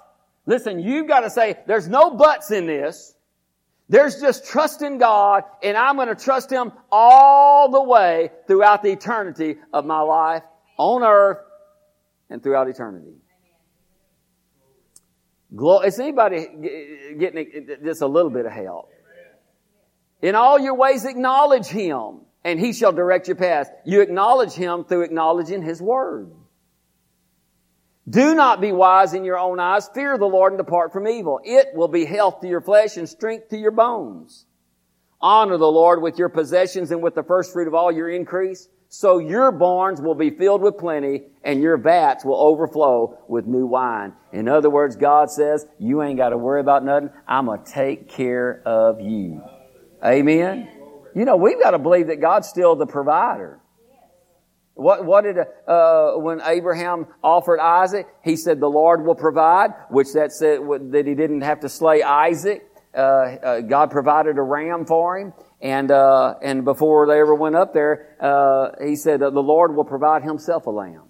Listen, 0.46 0.80
you've 0.80 1.06
got 1.06 1.20
to 1.20 1.30
say, 1.30 1.58
there's 1.66 1.88
no 1.88 2.10
buts 2.10 2.50
in 2.50 2.66
this. 2.66 3.14
There's 3.88 4.20
just 4.20 4.46
trust 4.46 4.80
in 4.82 4.98
God, 4.98 5.44
and 5.62 5.76
I'm 5.76 5.96
going 5.96 6.08
to 6.08 6.14
trust 6.14 6.50
Him 6.50 6.72
all 6.90 7.70
the 7.70 7.82
way 7.82 8.30
throughout 8.46 8.82
the 8.82 8.90
eternity 8.90 9.56
of 9.72 9.84
my 9.84 10.00
life 10.00 10.42
on 10.78 11.02
earth 11.02 11.38
and 12.30 12.42
throughout 12.42 12.68
eternity. 12.68 13.12
Is 15.84 16.00
anybody 16.00 16.46
getting 17.18 17.68
just 17.84 18.00
a 18.00 18.06
little 18.06 18.30
bit 18.30 18.46
of 18.46 18.52
help? 18.52 18.88
In 20.22 20.34
all 20.36 20.58
your 20.58 20.74
ways, 20.74 21.04
acknowledge 21.04 21.66
Him, 21.66 22.20
and 22.44 22.58
He 22.58 22.72
shall 22.72 22.92
direct 22.92 23.28
your 23.28 23.36
path. 23.36 23.70
You 23.84 24.00
acknowledge 24.00 24.52
Him 24.52 24.84
through 24.84 25.02
acknowledging 25.02 25.60
His 25.62 25.82
Word. 25.82 26.30
Do 28.08 28.34
not 28.34 28.60
be 28.60 28.72
wise 28.72 29.14
in 29.14 29.24
your 29.24 29.38
own 29.38 29.60
eyes. 29.60 29.88
Fear 29.94 30.18
the 30.18 30.26
Lord 30.26 30.52
and 30.52 30.58
depart 30.58 30.92
from 30.92 31.06
evil. 31.06 31.40
It 31.44 31.68
will 31.74 31.88
be 31.88 32.04
health 32.04 32.40
to 32.40 32.48
your 32.48 32.60
flesh 32.60 32.96
and 32.96 33.08
strength 33.08 33.50
to 33.50 33.56
your 33.56 33.70
bones. 33.70 34.46
Honor 35.20 35.56
the 35.56 35.70
Lord 35.70 36.02
with 36.02 36.18
your 36.18 36.28
possessions 36.28 36.90
and 36.90 37.00
with 37.00 37.14
the 37.14 37.22
first 37.22 37.52
fruit 37.52 37.68
of 37.68 37.74
all 37.74 37.92
your 37.92 38.10
increase. 38.10 38.68
So 38.88 39.18
your 39.18 39.52
barns 39.52 40.02
will 40.02 40.16
be 40.16 40.30
filled 40.30 40.60
with 40.60 40.76
plenty 40.78 41.22
and 41.44 41.62
your 41.62 41.78
vats 41.78 42.24
will 42.24 42.36
overflow 42.36 43.18
with 43.28 43.46
new 43.46 43.66
wine. 43.66 44.12
In 44.32 44.48
other 44.48 44.68
words, 44.68 44.96
God 44.96 45.30
says, 45.30 45.64
you 45.78 46.02
ain't 46.02 46.18
got 46.18 46.30
to 46.30 46.36
worry 46.36 46.60
about 46.60 46.84
nothing. 46.84 47.08
I'm 47.26 47.46
going 47.46 47.62
to 47.62 47.72
take 47.72 48.08
care 48.08 48.60
of 48.66 49.00
you. 49.00 49.40
Amen. 50.04 50.68
You 51.14 51.24
know, 51.24 51.36
we've 51.36 51.58
got 51.58 51.70
to 51.70 51.78
believe 51.78 52.08
that 52.08 52.20
God's 52.20 52.48
still 52.48 52.74
the 52.74 52.86
provider. 52.86 53.60
What, 54.74 55.04
what 55.04 55.24
did, 55.24 55.36
uh, 55.66 56.12
when 56.12 56.40
Abraham 56.44 57.06
offered 57.22 57.60
Isaac, 57.60 58.06
he 58.24 58.36
said, 58.36 58.58
the 58.58 58.68
Lord 58.68 59.04
will 59.04 59.14
provide, 59.14 59.70
which 59.90 60.12
that 60.14 60.32
said 60.32 60.60
that 60.92 61.04
he 61.06 61.14
didn't 61.14 61.42
have 61.42 61.60
to 61.60 61.68
slay 61.68 62.02
Isaac. 62.02 62.66
Uh, 62.94 62.98
uh, 62.98 63.60
God 63.60 63.90
provided 63.90 64.38
a 64.38 64.42
ram 64.42 64.86
for 64.86 65.18
him. 65.18 65.34
And, 65.60 65.90
uh, 65.90 66.34
and 66.42 66.64
before 66.64 67.06
they 67.06 67.20
ever 67.20 67.34
went 67.34 67.54
up 67.54 67.72
there, 67.72 68.16
uh, 68.20 68.84
he 68.84 68.96
said, 68.96 69.20
the 69.20 69.30
Lord 69.30 69.76
will 69.76 69.84
provide 69.84 70.22
himself 70.22 70.66
a 70.66 70.70
lamb. 70.70 71.08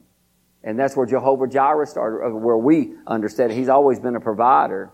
And 0.64 0.78
that's 0.78 0.96
where 0.96 1.06
Jehovah 1.06 1.48
Jireh 1.48 1.86
started, 1.86 2.26
uh, 2.26 2.30
where 2.30 2.58
we 2.58 2.94
understand. 3.06 3.52
He's 3.52 3.68
always 3.68 3.98
been 3.98 4.14
a 4.14 4.20
provider. 4.20 4.92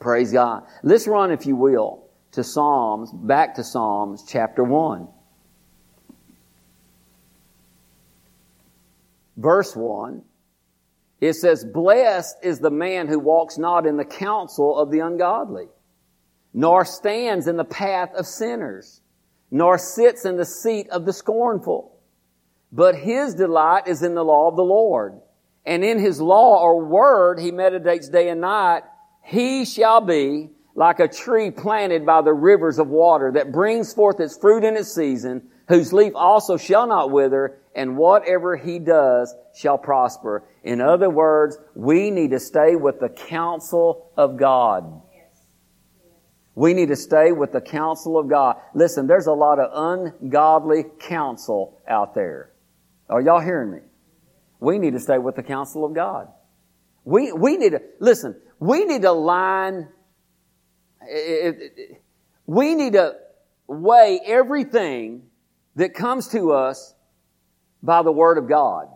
Praise 0.00 0.32
God. 0.32 0.64
Let's 0.82 1.06
run, 1.06 1.30
if 1.30 1.46
you 1.46 1.56
will, 1.56 2.10
to 2.32 2.42
Psalms, 2.42 3.12
back 3.12 3.54
to 3.54 3.64
Psalms 3.64 4.24
chapter 4.26 4.64
1. 4.64 5.08
Verse 9.36 9.74
1, 9.74 10.22
it 11.20 11.34
says, 11.34 11.64
Blessed 11.64 12.36
is 12.42 12.58
the 12.58 12.70
man 12.70 13.08
who 13.08 13.18
walks 13.18 13.58
not 13.58 13.86
in 13.86 13.96
the 13.96 14.04
counsel 14.04 14.76
of 14.76 14.90
the 14.90 15.00
ungodly, 15.00 15.68
nor 16.52 16.84
stands 16.84 17.46
in 17.46 17.56
the 17.56 17.64
path 17.64 18.10
of 18.14 18.26
sinners, 18.26 19.00
nor 19.50 19.78
sits 19.78 20.24
in 20.24 20.36
the 20.36 20.44
seat 20.44 20.88
of 20.90 21.04
the 21.04 21.12
scornful. 21.12 21.96
But 22.72 22.96
his 22.96 23.34
delight 23.34 23.86
is 23.86 24.02
in 24.02 24.14
the 24.14 24.24
law 24.24 24.48
of 24.48 24.56
the 24.56 24.62
Lord. 24.62 25.20
And 25.64 25.84
in 25.84 25.98
his 25.98 26.20
law 26.20 26.60
or 26.60 26.84
word 26.84 27.38
he 27.38 27.52
meditates 27.52 28.08
day 28.08 28.30
and 28.30 28.40
night. 28.40 28.82
He 29.22 29.64
shall 29.64 30.00
be 30.00 30.50
like 30.74 30.98
a 30.98 31.06
tree 31.06 31.50
planted 31.50 32.06
by 32.06 32.22
the 32.22 32.32
rivers 32.32 32.78
of 32.78 32.88
water 32.88 33.30
that 33.34 33.52
brings 33.52 33.92
forth 33.92 34.18
its 34.20 34.36
fruit 34.36 34.64
in 34.64 34.76
its 34.76 34.92
season, 34.92 35.42
whose 35.68 35.92
leaf 35.92 36.12
also 36.14 36.56
shall 36.56 36.86
not 36.86 37.10
wither, 37.10 37.58
and 37.74 37.96
whatever 37.96 38.56
he 38.56 38.78
does 38.78 39.34
shall 39.54 39.78
prosper. 39.78 40.44
In 40.62 40.80
other 40.80 41.08
words, 41.08 41.56
we 41.74 42.10
need 42.10 42.30
to 42.32 42.40
stay 42.40 42.76
with 42.76 43.00
the 43.00 43.08
counsel 43.08 44.10
of 44.16 44.36
God. 44.36 45.02
We 46.54 46.74
need 46.74 46.88
to 46.88 46.96
stay 46.96 47.32
with 47.32 47.52
the 47.52 47.62
counsel 47.62 48.18
of 48.18 48.28
God. 48.28 48.56
Listen, 48.74 49.06
there's 49.06 49.26
a 49.26 49.32
lot 49.32 49.58
of 49.58 49.70
ungodly 49.72 50.84
counsel 51.00 51.80
out 51.88 52.14
there. 52.14 52.52
Are 53.08 53.22
y'all 53.22 53.40
hearing 53.40 53.70
me? 53.70 53.78
We 54.60 54.78
need 54.78 54.92
to 54.92 55.00
stay 55.00 55.18
with 55.18 55.34
the 55.34 55.42
counsel 55.42 55.84
of 55.84 55.94
God. 55.94 56.28
We, 57.04 57.32
we 57.32 57.56
need 57.56 57.70
to, 57.70 57.82
listen, 58.00 58.36
we 58.60 58.84
need 58.84 59.02
to 59.02 59.12
line, 59.12 59.88
we 62.46 62.74
need 62.74 62.92
to 62.92 63.16
weigh 63.66 64.20
everything 64.24 65.22
that 65.76 65.94
comes 65.94 66.28
to 66.28 66.52
us 66.52 66.94
by 67.82 68.02
the 68.02 68.12
Word 68.12 68.38
of 68.38 68.48
God. 68.48 68.88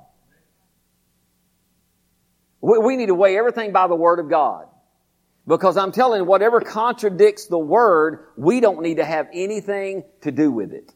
We 2.60 2.96
need 2.96 3.06
to 3.06 3.14
weigh 3.14 3.36
everything 3.38 3.72
by 3.72 3.86
the 3.86 3.94
Word 3.94 4.18
of 4.18 4.28
God. 4.28 4.66
Because 5.46 5.76
I'm 5.76 5.92
telling 5.92 6.22
you, 6.22 6.24
whatever 6.24 6.60
contradicts 6.60 7.46
the 7.46 7.58
Word, 7.58 8.26
we 8.36 8.60
don't 8.60 8.82
need 8.82 8.96
to 8.96 9.04
have 9.04 9.28
anything 9.32 10.04
to 10.22 10.32
do 10.32 10.50
with 10.50 10.72
it. 10.72 10.92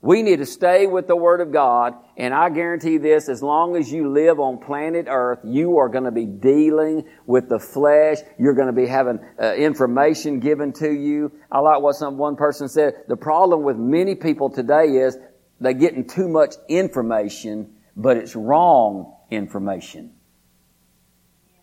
We 0.00 0.22
need 0.22 0.38
to 0.38 0.46
stay 0.46 0.86
with 0.86 1.08
the 1.08 1.16
Word 1.16 1.40
of 1.40 1.52
God, 1.52 1.94
and 2.16 2.32
I 2.32 2.50
guarantee 2.50 2.98
this, 2.98 3.28
as 3.28 3.42
long 3.42 3.76
as 3.76 3.90
you 3.90 4.12
live 4.12 4.38
on 4.38 4.58
planet 4.58 5.06
Earth, 5.08 5.40
you 5.42 5.78
are 5.78 5.88
going 5.88 6.04
to 6.04 6.12
be 6.12 6.24
dealing 6.24 7.04
with 7.26 7.48
the 7.48 7.58
flesh. 7.58 8.18
You're 8.38 8.54
going 8.54 8.68
to 8.68 8.72
be 8.72 8.86
having 8.86 9.18
uh, 9.42 9.54
information 9.54 10.38
given 10.38 10.72
to 10.74 10.88
you. 10.88 11.32
I 11.50 11.58
like 11.58 11.82
what 11.82 11.96
some 11.96 12.16
one 12.16 12.36
person 12.36 12.68
said. 12.68 12.94
The 13.08 13.16
problem 13.16 13.64
with 13.64 13.76
many 13.76 14.14
people 14.14 14.50
today 14.50 14.84
is 14.84 15.18
they're 15.60 15.72
getting 15.72 16.06
too 16.06 16.28
much 16.28 16.54
information, 16.68 17.74
but 17.96 18.16
it's 18.16 18.36
wrong 18.36 19.16
information. 19.32 20.12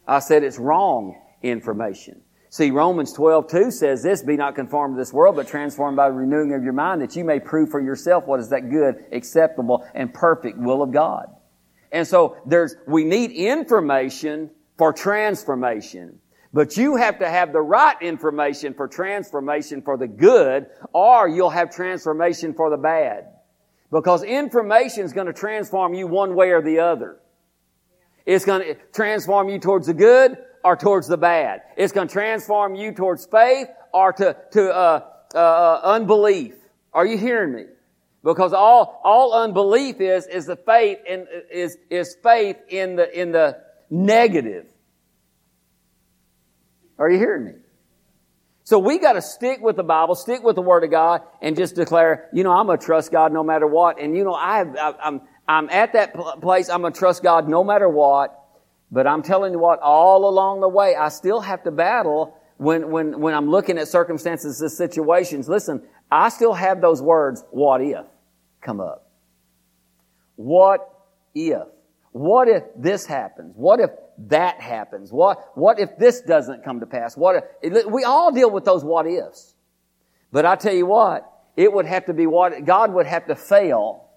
I 0.06 0.20
said 0.20 0.44
it's 0.44 0.60
wrong 0.60 1.16
information. 1.42 2.22
See, 2.56 2.72
Romans 2.72 3.12
12, 3.12 3.50
2 3.50 3.70
says 3.70 4.02
this, 4.02 4.24
be 4.24 4.38
not 4.38 4.56
conformed 4.56 4.96
to 4.96 4.98
this 4.98 5.12
world, 5.12 5.36
but 5.36 5.46
transformed 5.46 5.98
by 5.98 6.08
the 6.08 6.16
renewing 6.16 6.54
of 6.54 6.64
your 6.64 6.72
mind, 6.72 7.02
that 7.02 7.14
you 7.14 7.26
may 7.26 7.38
prove 7.38 7.70
for 7.70 7.82
yourself 7.82 8.26
what 8.28 8.40
is 8.40 8.48
that 8.48 8.70
good, 8.70 9.08
acceptable, 9.12 9.86
and 9.94 10.14
perfect 10.14 10.58
will 10.58 10.82
of 10.82 10.94
God. 10.94 11.26
And 11.92 12.08
so 12.08 12.38
there's, 12.46 12.78
we 12.88 13.04
need 13.04 13.32
information 13.32 14.52
for 14.78 14.94
transformation. 14.94 16.20
But 16.54 16.78
you 16.78 16.96
have 16.96 17.20
to 17.20 17.30
have 17.30 17.52
the 17.52 17.60
right 17.60 18.02
information 18.02 18.74
for 18.74 18.88
transformation 18.88 19.82
for 19.82 19.98
the 19.98 20.08
good, 20.08 20.68
or 20.94 21.28
you'll 21.28 21.50
have 21.50 21.76
transformation 21.76 22.54
for 22.54 22.70
the 22.70 22.78
bad. 22.78 23.26
Because 23.92 24.24
information 24.24 25.04
is 25.04 25.12
going 25.12 25.28
to 25.28 25.34
transform 25.34 25.94
you 25.94 26.08
one 26.08 26.36
way 26.36 26.52
or 26.52 26.62
the 26.62 26.80
other. 26.80 27.20
It's 28.26 28.46
going 28.46 28.62
to 28.62 28.76
transform 28.94 29.50
you 29.50 29.60
towards 29.60 29.88
the 29.88 29.94
good 29.94 30.38
or 30.66 30.76
towards 30.76 31.08
the 31.08 31.16
bad. 31.16 31.62
It's 31.78 31.94
going 31.94 32.08
to 32.08 32.12
transform 32.12 32.74
you 32.74 32.92
towards 32.92 33.28
faith 33.28 33.68
or 33.94 34.12
to, 34.14 34.36
to, 34.54 34.76
uh, 34.76 35.06
uh, 35.36 35.38
uh, 35.38 35.82
unbelief. 35.84 36.56
Are 36.92 37.06
you 37.06 37.20
hearing 37.20 37.54
me? 37.54 37.66
Because 38.24 38.52
all, 38.52 39.00
all 39.04 39.44
unbelief 39.44 40.02
is, 40.02 40.26
is 40.26 40.48
the 40.48 40.56
faith 40.56 40.98
in, 41.08 41.28
is, 41.52 41.78
is 41.92 42.18
faith 42.24 42.58
in 42.68 42.96
the, 42.96 43.22
in 43.22 43.32
the 43.32 43.62
negative. 43.92 44.66
Are 46.98 47.12
you 47.12 47.20
hearing 47.20 47.46
me? 47.46 47.52
So 48.64 48.80
we 48.80 48.98
got 48.98 49.14
to 49.14 49.22
stick 49.22 49.62
with 49.62 49.76
the 49.76 49.84
Bible, 49.84 50.16
stick 50.16 50.42
with 50.42 50.56
the 50.56 50.64
Word 50.64 50.84
of 50.84 50.90
God, 50.90 51.22
and 51.44 51.56
just 51.56 51.76
declare, 51.76 52.28
you 52.34 52.44
know, 52.44 52.52
I'm 52.52 52.66
gonna 52.66 52.80
trust 52.80 53.12
God 53.12 53.32
no 53.32 53.44
matter 53.44 53.68
what. 53.68 54.02
And 54.02 54.18
you 54.18 54.24
know, 54.24 54.34
I, 54.34 54.64
I 54.64 54.94
I'm 55.04 55.22
I'm 55.48 55.70
at 55.70 55.94
that 55.94 56.16
place. 56.42 56.68
I'm 56.70 56.82
gonna 56.82 56.96
trust 56.96 57.22
God 57.22 57.48
no 57.48 57.64
matter 57.64 57.88
what. 57.88 58.45
But 58.92 59.08
I'm 59.08 59.24
telling 59.24 59.54
you 59.54 59.60
what, 59.60 59.80
all 59.80 60.30
along 60.30 60.62
the 60.62 60.70
way, 60.70 60.96
I 60.96 61.10
still 61.10 61.42
have 61.42 61.64
to 61.64 61.72
battle 61.72 62.38
when 62.58 62.90
when 62.92 63.20
when 63.20 63.34
I'm 63.34 63.50
looking 63.50 63.78
at 63.78 63.88
circumstances 63.88 64.62
and 64.62 64.72
situations. 64.72 65.50
Listen, 65.50 65.82
I 66.12 66.30
still 66.30 66.54
have 66.54 66.82
those 66.82 67.02
words, 67.02 67.44
"What 67.52 67.82
if?" 67.82 68.06
come 68.66 68.82
up. 68.82 69.08
What 70.36 70.82
if? 71.34 71.68
What 72.12 72.48
if 72.48 72.64
this 72.76 73.06
happens? 73.06 73.54
What 73.56 73.80
if 73.80 73.92
that 74.28 74.60
happens? 74.60 75.12
What, 75.12 75.52
what 75.56 75.80
if 75.80 75.98
this 75.98 76.22
doesn't 76.22 76.64
come 76.64 76.80
to 76.80 76.86
pass? 76.86 77.16
What 77.16 77.44
if, 77.62 77.86
we 77.86 78.04
all 78.04 78.32
deal 78.32 78.50
with 78.50 78.66
those 78.66 78.84
what 78.84 79.06
ifs. 79.06 79.54
But 80.32 80.46
I 80.46 80.56
tell 80.56 80.74
you 80.74 80.86
what, 80.86 81.30
it 81.56 81.72
would 81.72 81.86
have 81.86 82.06
to 82.06 82.14
be 82.14 82.26
what, 82.26 82.66
God 82.66 82.94
would 82.94 83.06
have 83.06 83.28
to 83.28 83.36
fail 83.36 84.10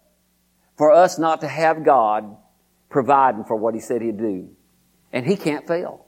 for 0.77 0.93
us 0.93 1.19
not 1.19 1.41
to 1.43 1.49
have 1.49 1.85
God 1.85 2.37
providing 2.89 3.45
for 3.45 3.57
what 3.57 3.75
He 3.75 3.81
said 3.81 4.01
He'd 4.01 4.19
do. 4.19 4.49
And 5.13 5.27
He 5.27 5.37
can't 5.37 5.67
fail. 5.67 6.07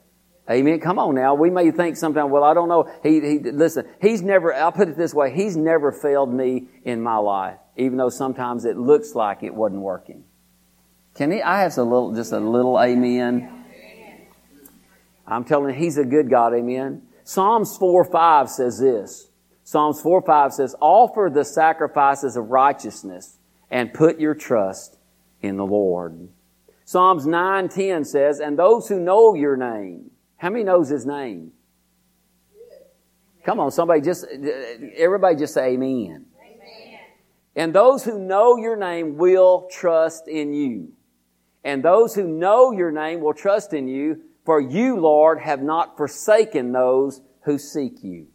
Amen. 0.49 0.79
Come 0.79 0.99
on 0.99 1.15
now. 1.15 1.35
We 1.35 1.49
may 1.49 1.71
think 1.71 1.95
sometimes, 1.95 2.31
well, 2.31 2.43
I 2.43 2.53
don't 2.53 2.67
know. 2.67 2.91
He, 3.03 3.21
he, 3.21 3.39
listen, 3.39 3.85
He's 4.01 4.21
never, 4.21 4.53
I'll 4.53 4.71
put 4.71 4.89
it 4.89 4.97
this 4.97 5.13
way, 5.13 5.33
He's 5.33 5.55
never 5.55 5.91
failed 5.91 6.33
me 6.33 6.67
in 6.83 7.01
my 7.01 7.17
life, 7.17 7.57
even 7.77 7.97
though 7.97 8.09
sometimes 8.09 8.65
it 8.65 8.77
looks 8.77 9.15
like 9.15 9.43
it 9.43 9.53
wasn't 9.53 9.81
working. 9.81 10.23
Can 11.15 11.31
he? 11.31 11.41
I 11.41 11.61
have 11.61 11.77
a 11.77 11.83
little, 11.83 12.13
just 12.13 12.31
a 12.31 12.39
little 12.39 12.79
amen. 12.79 13.65
I'm 15.27 15.45
telling 15.45 15.73
you, 15.73 15.79
he's 15.79 15.97
a 15.97 16.05
good 16.05 16.29
God, 16.29 16.53
amen. 16.53 17.03
Psalms 17.23 17.77
4 17.77 18.05
5 18.05 18.49
says 18.49 18.79
this. 18.79 19.29
Psalms 19.63 20.01
4 20.01 20.21
5 20.23 20.53
says, 20.53 20.75
Offer 20.81 21.31
the 21.33 21.45
sacrifices 21.45 22.35
of 22.35 22.49
righteousness 22.49 23.37
and 23.69 23.93
put 23.93 24.19
your 24.19 24.35
trust 24.35 24.97
in 25.41 25.57
the 25.57 25.65
Lord. 25.65 26.29
Psalms 26.91 27.25
9 27.25 27.69
10 27.69 28.03
says, 28.03 28.41
And 28.41 28.59
those 28.59 28.89
who 28.89 28.99
know 28.99 29.33
your 29.33 29.55
name. 29.55 30.11
How 30.35 30.49
many 30.49 30.65
knows 30.65 30.89
his 30.89 31.05
name? 31.05 31.53
Come 33.45 33.61
on, 33.61 33.71
somebody 33.71 34.01
just, 34.01 34.25
everybody 34.97 35.37
just 35.37 35.53
say 35.53 35.67
amen. 35.69 36.25
amen. 36.37 36.99
And 37.55 37.73
those 37.73 38.03
who 38.03 38.19
know 38.19 38.57
your 38.57 38.75
name 38.75 39.15
will 39.15 39.69
trust 39.71 40.27
in 40.27 40.53
you. 40.53 40.91
And 41.63 41.81
those 41.81 42.13
who 42.13 42.27
know 42.27 42.73
your 42.73 42.91
name 42.91 43.21
will 43.21 43.33
trust 43.33 43.71
in 43.71 43.87
you, 43.87 44.23
for 44.43 44.59
you, 44.59 44.99
Lord, 44.99 45.39
have 45.39 45.61
not 45.61 45.95
forsaken 45.95 46.73
those 46.73 47.21
who 47.45 47.57
seek 47.57 48.03
you. 48.03 48.27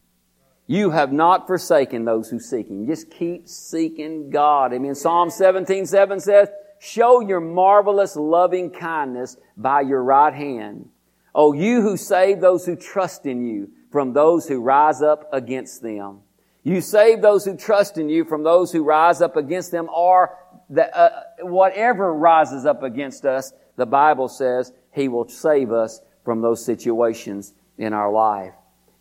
You 0.66 0.92
have 0.92 1.12
not 1.12 1.46
forsaken 1.46 2.06
those 2.06 2.30
who 2.30 2.40
seek 2.40 2.68
Him. 2.68 2.86
Just 2.86 3.10
keep 3.10 3.48
seeking 3.48 4.30
God. 4.30 4.72
I 4.72 4.78
mean, 4.78 4.94
Psalm 4.94 5.28
17, 5.28 5.84
7 5.84 6.20
says, 6.20 6.48
Show 6.78 7.20
your 7.20 7.40
marvelous 7.40 8.16
loving 8.16 8.70
kindness 8.70 9.36
by 9.56 9.82
your 9.82 10.02
right 10.02 10.34
hand. 10.34 10.88
O 11.34 11.52
you 11.52 11.82
who 11.82 11.96
save 11.96 12.40
those 12.40 12.64
who 12.66 12.76
trust 12.76 13.26
in 13.26 13.46
you 13.46 13.70
from 13.90 14.12
those 14.12 14.48
who 14.48 14.60
rise 14.60 15.02
up 15.02 15.28
against 15.32 15.82
them. 15.82 16.20
You 16.62 16.80
save 16.80 17.22
those 17.22 17.44
who 17.44 17.56
trust 17.56 17.96
in 17.96 18.08
you 18.08 18.24
from 18.24 18.42
those 18.42 18.72
who 18.72 18.82
rise 18.82 19.20
up 19.20 19.36
against 19.36 19.70
them 19.70 19.88
or 19.94 20.36
that, 20.70 20.96
uh, 20.96 21.10
whatever 21.42 22.12
rises 22.12 22.66
up 22.66 22.82
against 22.82 23.24
us, 23.24 23.52
the 23.76 23.86
Bible 23.86 24.28
says 24.28 24.72
He 24.92 25.08
will 25.08 25.28
save 25.28 25.72
us 25.72 26.00
from 26.24 26.40
those 26.40 26.64
situations 26.64 27.54
in 27.78 27.92
our 27.92 28.10
life. 28.10 28.52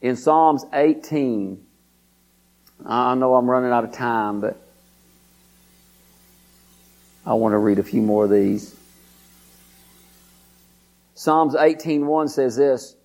In 0.01 0.15
Psalms 0.15 0.63
18, 0.73 1.65
I 2.85 3.15
know 3.15 3.35
I'm 3.35 3.49
running 3.49 3.71
out 3.71 3.83
of 3.83 3.93
time, 3.93 4.41
but 4.41 4.61
I 7.25 7.33
want 7.33 7.53
to 7.53 7.57
read 7.57 7.79
a 7.79 7.83
few 7.83 8.01
more 8.01 8.25
of 8.25 8.29
these. 8.29 8.75
Psalms 11.15 11.55
18:1 11.55 12.29
says 12.29 12.55
this, 12.55 12.95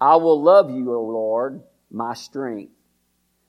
I 0.00 0.16
will 0.16 0.42
love 0.42 0.70
you, 0.70 0.92
O 0.92 1.02
Lord, 1.02 1.62
my 1.90 2.14
strength. 2.14 2.72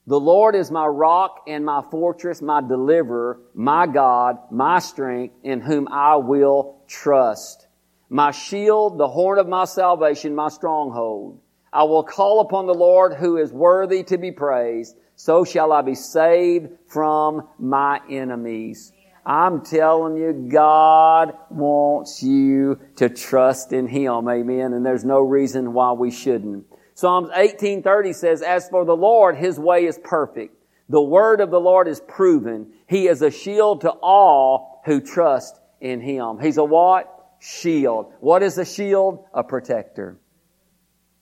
The 0.06 0.20
Lord 0.20 0.54
is 0.54 0.70
my 0.70 0.86
rock 0.86 1.44
and 1.48 1.66
my 1.66 1.82
fortress, 1.90 2.42
my 2.42 2.62
deliverer, 2.62 3.40
my 3.56 3.88
God, 3.88 4.38
my 4.52 4.80
strength, 4.80 5.34
in 5.44 5.62
whom 5.62 5.88
I 5.88 6.18
will 6.18 6.82
trust. 6.88 7.68
My 8.10 8.32
shield, 8.32 9.00
the 9.00 9.08
horn 9.08 9.40
of 9.40 9.48
my 9.48 9.66
salvation, 9.66 10.36
my 10.36 10.50
stronghold. 10.50 11.40
I 11.72 11.84
will 11.84 12.04
call 12.04 12.42
upon 12.42 12.68
the 12.68 12.74
Lord 12.76 13.14
who 13.14 13.38
is 13.38 13.52
worthy 13.52 14.04
to 14.04 14.18
be 14.18 14.32
praised. 14.32 14.96
So 15.16 15.46
shall 15.46 15.72
I 15.72 15.82
be 15.82 15.96
saved 15.96 16.70
from 16.88 17.48
my 17.58 18.02
enemies. 18.10 18.92
I'm 19.26 19.64
telling 19.64 20.18
you, 20.18 20.50
God 20.52 21.34
wants 21.50 22.22
you 22.22 22.80
to 22.98 23.10
trust 23.10 23.72
in 23.72 23.88
Him. 23.88 24.28
Amen. 24.28 24.74
And 24.74 24.86
there's 24.86 25.06
no 25.06 25.20
reason 25.20 25.74
why 25.74 25.94
we 25.94 26.12
shouldn't. 26.12 26.66
Psalms 26.96 27.30
1830 27.30 28.14
says, 28.14 28.42
As 28.42 28.68
for 28.70 28.86
the 28.86 28.96
Lord, 28.96 29.38
His 29.38 29.58
way 29.58 29.86
is 29.86 29.98
perfect. 30.04 30.56
The 30.90 31.02
word 31.02 31.40
of 31.40 31.52
the 31.52 31.60
Lord 31.60 31.88
is 31.88 32.02
proven. 32.02 32.74
He 32.88 33.08
is 33.08 33.22
a 33.22 33.32
shield 33.32 33.82
to 33.82 33.90
all 33.90 34.82
who 34.86 35.00
trust 35.00 35.60
in 35.80 36.02
Him. 36.02 36.40
He's 36.42 36.58
a 36.58 36.64
what? 36.64 37.10
Shield. 37.40 38.14
What 38.20 38.44
is 38.44 38.58
a 38.58 38.66
shield? 38.66 39.26
A 39.34 39.44
protector. 39.44 40.20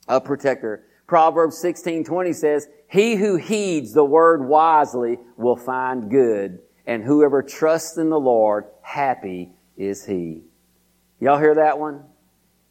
A 0.07 0.19
protector. 0.19 0.85
Proverbs 1.07 1.55
1620 1.61 2.33
says, 2.33 2.67
He 2.89 3.15
who 3.15 3.35
heeds 3.35 3.93
the 3.93 4.05
word 4.05 4.47
wisely 4.47 5.19
will 5.37 5.55
find 5.55 6.09
good, 6.09 6.59
and 6.91 7.05
whoever 7.05 7.41
trusts 7.41 7.97
in 7.97 8.09
the 8.09 8.19
Lord, 8.19 8.65
happy 8.81 9.49
is 9.77 10.05
he. 10.05 10.41
Y'all 11.21 11.39
hear 11.39 11.55
that 11.55 11.79
one? 11.79 12.03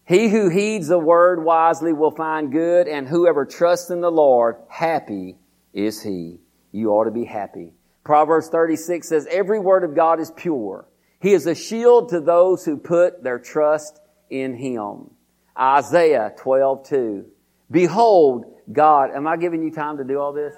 He 0.05 0.29
who 0.29 0.51
heeds 0.51 0.89
the 0.89 0.99
word 0.99 1.43
wisely 1.43 1.95
will 1.95 2.11
find 2.11 2.53
good, 2.53 2.87
and 2.87 3.09
whoever 3.09 3.47
trusts 3.47 3.89
in 3.89 4.03
the 4.03 4.11
Lord, 4.11 4.57
happy 4.69 5.39
is 5.73 6.03
he. 6.03 6.39
You 6.71 6.91
ought 6.91 7.05
to 7.05 7.11
be 7.11 7.25
happy. 7.25 7.73
Proverbs 8.05 8.51
36 8.51 9.09
says, 9.09 9.27
Every 9.31 9.59
word 9.59 9.85
of 9.85 9.95
God 9.95 10.21
is 10.21 10.31
pure. 10.31 10.87
He 11.19 11.33
is 11.33 11.47
a 11.47 11.55
shield 11.55 12.11
to 12.11 12.21
those 12.21 12.63
who 12.63 12.77
put 12.77 13.23
their 13.23 13.39
trust 13.39 14.01
in 14.29 14.55
him. 14.55 15.13
Isaiah 15.59 16.35
12, 16.37 16.87
2. 16.87 17.25
Behold, 17.71 18.45
God, 18.71 19.13
am 19.15 19.27
I 19.27 19.39
giving 19.39 19.63
you 19.63 19.71
time 19.71 19.97
to 19.97 20.05
do 20.05 20.21
all 20.21 20.35
this? 20.35 20.55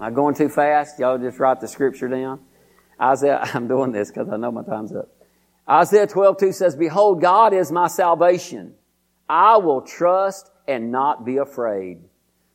Am 0.00 0.06
I 0.06 0.10
going 0.10 0.34
too 0.34 0.48
fast? 0.48 0.98
Y'all 0.98 1.18
just 1.18 1.38
write 1.38 1.60
the 1.60 1.68
scripture 1.68 2.08
down. 2.08 2.40
Isaiah, 3.00 3.40
I'm 3.54 3.68
doing 3.68 3.92
this 3.92 4.10
because 4.10 4.28
I 4.28 4.36
know 4.36 4.52
my 4.52 4.62
time's 4.62 4.94
up. 4.94 5.08
Isaiah 5.68 6.06
12, 6.06 6.38
2 6.38 6.52
says, 6.52 6.76
Behold, 6.76 7.20
God 7.20 7.52
is 7.52 7.70
my 7.70 7.88
salvation. 7.88 8.74
I 9.28 9.58
will 9.58 9.82
trust 9.82 10.50
and 10.66 10.90
not 10.90 11.26
be 11.26 11.36
afraid. 11.36 11.98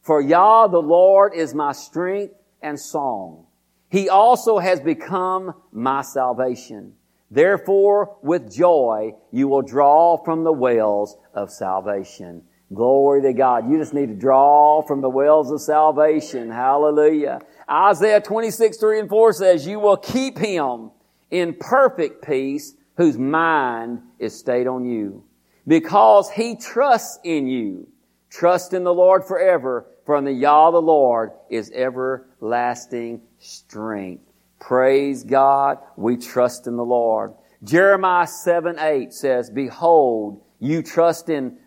For 0.01 0.19
Yah, 0.19 0.67
the 0.67 0.79
Lord, 0.79 1.33
is 1.35 1.53
my 1.53 1.71
strength 1.73 2.33
and 2.61 2.79
song. 2.79 3.45
He 3.89 4.09
also 4.09 4.57
has 4.57 4.79
become 4.79 5.53
my 5.71 6.01
salvation. 6.01 6.93
Therefore, 7.29 8.17
with 8.23 8.51
joy, 8.51 9.11
you 9.31 9.47
will 9.47 9.61
draw 9.61 10.23
from 10.23 10.43
the 10.43 10.51
wells 10.51 11.15
of 11.33 11.51
salvation. 11.51 12.43
Glory 12.73 13.21
to 13.23 13.33
God. 13.33 13.69
You 13.69 13.77
just 13.77 13.93
need 13.93 14.07
to 14.07 14.15
draw 14.15 14.81
from 14.81 15.01
the 15.01 15.09
wells 15.09 15.51
of 15.51 15.61
salvation. 15.61 16.49
Hallelujah. 16.49 17.41
Isaiah 17.69 18.21
26, 18.21 18.77
3 18.77 18.99
and 19.01 19.09
4 19.09 19.33
says, 19.33 19.67
You 19.67 19.79
will 19.79 19.97
keep 19.97 20.37
him 20.37 20.91
in 21.29 21.55
perfect 21.59 22.25
peace 22.25 22.75
whose 22.97 23.17
mind 23.17 24.01
is 24.19 24.37
stayed 24.37 24.67
on 24.67 24.85
you. 24.85 25.23
Because 25.67 26.29
he 26.29 26.55
trusts 26.55 27.19
in 27.23 27.47
you. 27.47 27.87
Trust 28.29 28.73
in 28.73 28.83
the 28.83 28.93
Lord 28.93 29.25
forever, 29.25 29.85
for 30.05 30.17
in 30.17 30.25
the 30.25 30.31
Yah 30.31 30.71
the 30.71 30.81
Lord 30.81 31.31
is 31.49 31.71
everlasting 31.71 33.21
strength. 33.39 34.23
Praise 34.59 35.23
God, 35.23 35.77
we 35.95 36.17
trust 36.17 36.67
in 36.67 36.75
the 36.75 36.85
Lord. 36.85 37.33
Jeremiah 37.63 38.27
7, 38.27 38.79
8 38.79 39.13
says, 39.13 39.49
Behold, 39.49 40.41
you 40.59 40.81
trust 40.81 41.29
in 41.29 41.57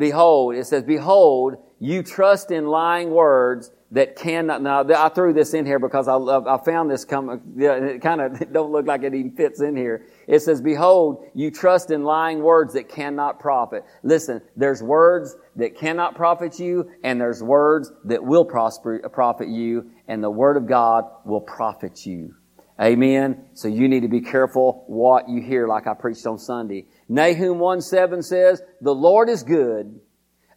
behold, 0.00 0.56
it 0.56 0.66
says, 0.66 0.82
behold, 0.82 1.56
you 1.78 2.02
trust 2.02 2.50
in 2.50 2.66
lying 2.66 3.10
words 3.10 3.70
that 3.92 4.16
cannot, 4.16 4.62
now 4.62 4.84
I 4.84 5.08
threw 5.08 5.32
this 5.32 5.52
in 5.54 5.66
here 5.66 5.78
because 5.78 6.08
I, 6.08 6.16
I 6.16 6.62
found 6.64 6.90
this 6.90 7.04
come, 7.04 7.42
it 7.58 8.00
kind 8.00 8.20
of 8.20 8.52
don't 8.52 8.70
look 8.70 8.86
like 8.86 9.02
it 9.02 9.14
even 9.14 9.32
fits 9.32 9.60
in 9.60 9.76
here. 9.76 10.06
It 10.26 10.40
says, 10.40 10.60
behold, 10.60 11.24
you 11.34 11.50
trust 11.50 11.90
in 11.90 12.04
lying 12.04 12.42
words 12.42 12.74
that 12.74 12.88
cannot 12.88 13.40
profit. 13.40 13.84
Listen, 14.02 14.40
there's 14.56 14.82
words 14.82 15.36
that 15.56 15.76
cannot 15.76 16.14
profit 16.14 16.58
you 16.58 16.90
and 17.02 17.20
there's 17.20 17.42
words 17.42 17.92
that 18.04 18.24
will 18.24 18.44
prosper, 18.44 19.00
profit 19.08 19.48
you 19.48 19.90
and 20.08 20.22
the 20.22 20.30
word 20.30 20.56
of 20.56 20.66
God 20.66 21.04
will 21.24 21.40
profit 21.40 22.06
you. 22.06 22.34
Amen. 22.80 23.44
So 23.52 23.68
you 23.68 23.88
need 23.88 24.00
to 24.00 24.08
be 24.08 24.22
careful 24.22 24.84
what 24.86 25.28
you 25.28 25.42
hear 25.42 25.68
like 25.68 25.86
I 25.86 25.92
preached 25.92 26.26
on 26.26 26.38
Sunday. 26.38 26.86
Nahum 27.10 27.58
1 27.58 27.82
7 27.82 28.22
says, 28.22 28.62
the 28.80 28.94
Lord 28.94 29.28
is 29.28 29.42
good 29.42 30.00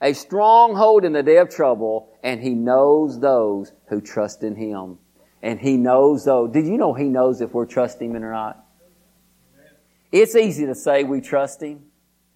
a 0.03 0.13
stronghold 0.13 1.05
in 1.05 1.13
the 1.13 1.23
day 1.23 1.37
of 1.37 1.49
trouble, 1.49 2.09
and 2.21 2.43
He 2.43 2.53
knows 2.53 3.19
those 3.21 3.71
who 3.87 4.01
trust 4.01 4.43
in 4.43 4.55
Him. 4.55 4.99
And 5.41 5.59
He 5.59 5.77
knows 5.77 6.25
those. 6.25 6.51
Did 6.51 6.67
you 6.67 6.77
know 6.77 6.93
He 6.93 7.05
knows 7.05 7.39
if 7.39 7.53
we're 7.53 7.65
trusting 7.65 8.13
Him 8.13 8.23
or 8.23 8.31
not? 8.31 8.65
It's 10.11 10.35
easy 10.35 10.65
to 10.65 10.75
say 10.75 11.05
we 11.05 11.21
trust 11.21 11.63
Him, 11.63 11.85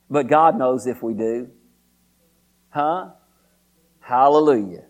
but 0.10 0.28
God 0.28 0.58
knows 0.58 0.88
if 0.88 1.04
we 1.04 1.14
do. 1.14 1.50
Huh? 2.70 3.10
Hallelujah. 4.00 4.86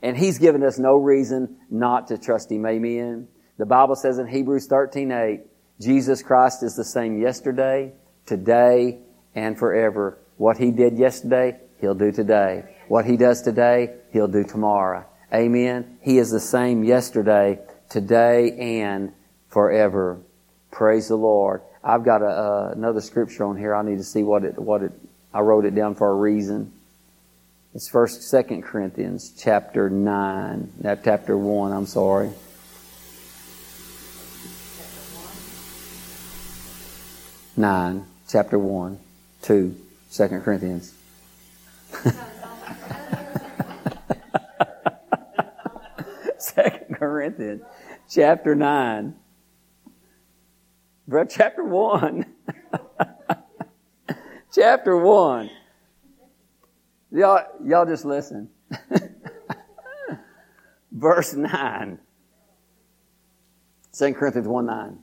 And 0.00 0.16
He's 0.16 0.38
given 0.38 0.64
us 0.64 0.78
no 0.78 0.96
reason 0.96 1.58
not 1.70 2.08
to 2.08 2.16
trust 2.16 2.50
Him. 2.50 2.64
Amen. 2.64 3.28
The 3.58 3.66
Bible 3.66 3.94
says 3.94 4.18
in 4.18 4.26
Hebrews 4.26 4.68
13 4.68 5.12
8, 5.12 5.40
Jesus 5.82 6.22
Christ 6.22 6.62
is 6.62 6.76
the 6.76 6.84
same 6.84 7.20
yesterday, 7.20 7.92
today, 8.26 8.98
and 9.34 9.58
forever. 9.58 10.18
What 10.36 10.58
He 10.58 10.70
did 10.70 10.98
yesterday, 10.98 11.58
He'll 11.80 11.94
do 11.94 12.12
today. 12.12 12.64
What 12.88 13.04
He 13.04 13.16
does 13.16 13.42
today, 13.42 13.94
He'll 14.12 14.28
do 14.28 14.44
tomorrow. 14.44 15.04
Amen. 15.32 15.98
He 16.02 16.18
is 16.18 16.30
the 16.30 16.40
same 16.40 16.84
yesterday, 16.84 17.58
today, 17.88 18.82
and 18.82 19.12
forever. 19.48 20.20
Praise 20.70 21.08
the 21.08 21.16
Lord. 21.16 21.62
I've 21.82 22.04
got 22.04 22.22
a, 22.22 22.26
uh, 22.26 22.72
another 22.76 23.00
scripture 23.00 23.44
on 23.44 23.56
here. 23.56 23.74
I 23.74 23.82
need 23.82 23.98
to 23.98 24.04
see 24.04 24.22
what 24.22 24.44
it, 24.44 24.58
what 24.58 24.82
it, 24.82 24.92
I 25.32 25.40
wrote 25.40 25.64
it 25.64 25.74
down 25.74 25.94
for 25.94 26.10
a 26.10 26.14
reason. 26.14 26.72
It's 27.74 27.88
first, 27.88 28.22
second 28.22 28.62
Corinthians 28.62 29.34
chapter 29.38 29.88
nine, 29.88 30.70
that 30.80 31.02
chapter 31.02 31.36
one, 31.36 31.72
I'm 31.72 31.86
sorry. 31.86 32.30
Nine, 37.56 38.06
chapter 38.32 38.58
one, 38.58 38.98
two, 39.42 39.76
Second 40.08 40.40
Corinthians. 40.42 40.94
Second 46.38 46.96
Corinthians 46.96 47.62
chapter 48.08 48.54
9. 48.54 49.14
Bro, 51.06 51.26
chapter 51.26 51.62
1. 51.62 52.24
chapter 54.54 54.96
1. 54.96 55.50
Y'all, 57.10 57.44
y'all 57.62 57.84
just 57.84 58.06
listen. 58.06 58.48
Verse 60.90 61.34
9. 61.34 61.98
2 63.92 64.14
Corinthians 64.14 64.48
1 64.48 64.66
9. 64.66 64.98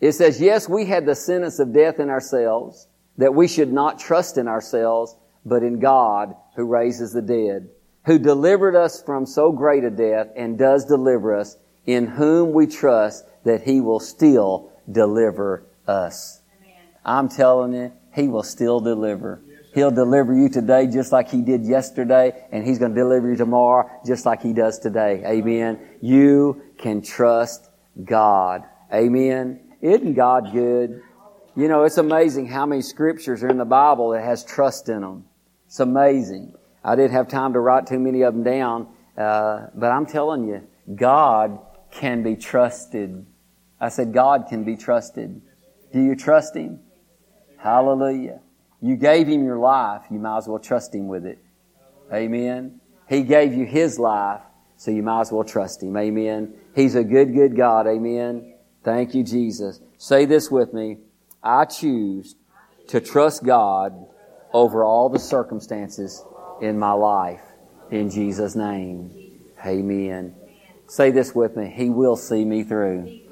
It 0.00 0.12
says, 0.12 0.40
Yes, 0.40 0.68
we 0.68 0.86
had 0.86 1.06
the 1.06 1.14
sentence 1.14 1.58
of 1.58 1.72
death 1.72 1.98
in 1.98 2.10
ourselves, 2.10 2.88
that 3.18 3.34
we 3.34 3.48
should 3.48 3.72
not 3.72 3.98
trust 3.98 4.36
in 4.38 4.48
ourselves, 4.48 5.16
but 5.44 5.62
in 5.62 5.78
God 5.78 6.34
who 6.54 6.64
raises 6.64 7.12
the 7.12 7.22
dead, 7.22 7.70
who 8.04 8.18
delivered 8.18 8.76
us 8.76 9.02
from 9.02 9.26
so 9.26 9.52
great 9.52 9.84
a 9.84 9.90
death 9.90 10.28
and 10.36 10.58
does 10.58 10.84
deliver 10.84 11.34
us, 11.34 11.56
in 11.86 12.06
whom 12.06 12.52
we 12.52 12.66
trust 12.66 13.24
that 13.44 13.62
he 13.62 13.80
will 13.80 14.00
still 14.00 14.72
deliver 14.90 15.64
us. 15.86 16.42
Amen. 16.60 16.74
I'm 17.04 17.28
telling 17.28 17.72
you, 17.72 17.92
he 18.12 18.28
will 18.28 18.42
still 18.42 18.80
deliver. 18.80 19.40
He'll 19.74 19.90
deliver 19.90 20.34
you 20.34 20.48
today 20.48 20.86
just 20.86 21.12
like 21.12 21.28
he 21.28 21.42
did 21.42 21.64
yesterday, 21.64 22.32
and 22.50 22.66
he's 22.66 22.78
going 22.78 22.94
to 22.94 23.00
deliver 23.00 23.30
you 23.30 23.36
tomorrow 23.36 23.90
just 24.06 24.24
like 24.24 24.42
he 24.42 24.54
does 24.54 24.78
today. 24.78 25.22
Amen. 25.24 25.78
You 26.00 26.62
can 26.78 27.02
trust 27.02 27.68
God. 28.02 28.64
Amen. 28.92 29.65
Isn't 29.80 30.14
God 30.14 30.52
good? 30.52 31.02
You 31.56 31.68
know, 31.68 31.84
it's 31.84 31.98
amazing 31.98 32.48
how 32.48 32.66
many 32.66 32.82
scriptures 32.82 33.42
are 33.42 33.48
in 33.48 33.58
the 33.58 33.64
Bible 33.64 34.10
that 34.10 34.22
has 34.22 34.44
trust 34.44 34.88
in 34.88 35.00
them. 35.00 35.24
It's 35.66 35.80
amazing. 35.80 36.54
I 36.84 36.96
didn't 36.96 37.12
have 37.12 37.28
time 37.28 37.54
to 37.54 37.60
write 37.60 37.86
too 37.86 37.98
many 37.98 38.22
of 38.22 38.34
them 38.34 38.42
down, 38.42 38.88
uh, 39.16 39.68
but 39.74 39.90
I'm 39.90 40.06
telling 40.06 40.46
you, 40.46 40.66
God 40.94 41.58
can 41.90 42.22
be 42.22 42.36
trusted. 42.36 43.26
I 43.80 43.88
said, 43.88 44.12
God 44.12 44.46
can 44.48 44.64
be 44.64 44.76
trusted. 44.76 45.40
Do 45.92 46.02
you 46.02 46.14
trust 46.14 46.54
Him? 46.54 46.80
Hallelujah. 47.58 48.40
You 48.82 48.96
gave 48.96 49.26
Him 49.26 49.44
your 49.44 49.58
life, 49.58 50.02
you 50.10 50.18
might 50.18 50.38
as 50.38 50.48
well 50.48 50.58
trust 50.58 50.94
Him 50.94 51.08
with 51.08 51.24
it. 51.26 51.38
Amen. 52.12 52.80
He 53.08 53.22
gave 53.22 53.54
you 53.54 53.64
His 53.64 53.98
life, 53.98 54.42
so 54.76 54.90
you 54.90 55.02
might 55.02 55.22
as 55.22 55.32
well 55.32 55.44
trust 55.44 55.82
Him. 55.82 55.96
Amen. 55.96 56.54
He's 56.74 56.94
a 56.94 57.02
good, 57.02 57.34
good 57.34 57.56
God. 57.56 57.86
Amen. 57.86 58.55
Thank 58.86 59.16
you, 59.16 59.24
Jesus. 59.24 59.80
Say 59.98 60.26
this 60.26 60.48
with 60.48 60.72
me. 60.72 60.98
I 61.42 61.64
choose 61.64 62.36
to 62.86 63.00
trust 63.00 63.42
God 63.42 64.06
over 64.52 64.84
all 64.84 65.08
the 65.08 65.18
circumstances 65.18 66.24
in 66.62 66.78
my 66.78 66.92
life. 66.92 67.40
In 67.90 68.10
Jesus' 68.10 68.54
name. 68.54 69.40
Amen. 69.66 70.36
Say 70.86 71.10
this 71.10 71.34
with 71.34 71.56
me. 71.56 71.66
He 71.66 71.90
will 71.90 72.14
see 72.14 72.44
me 72.44 72.62
through. 72.62 73.22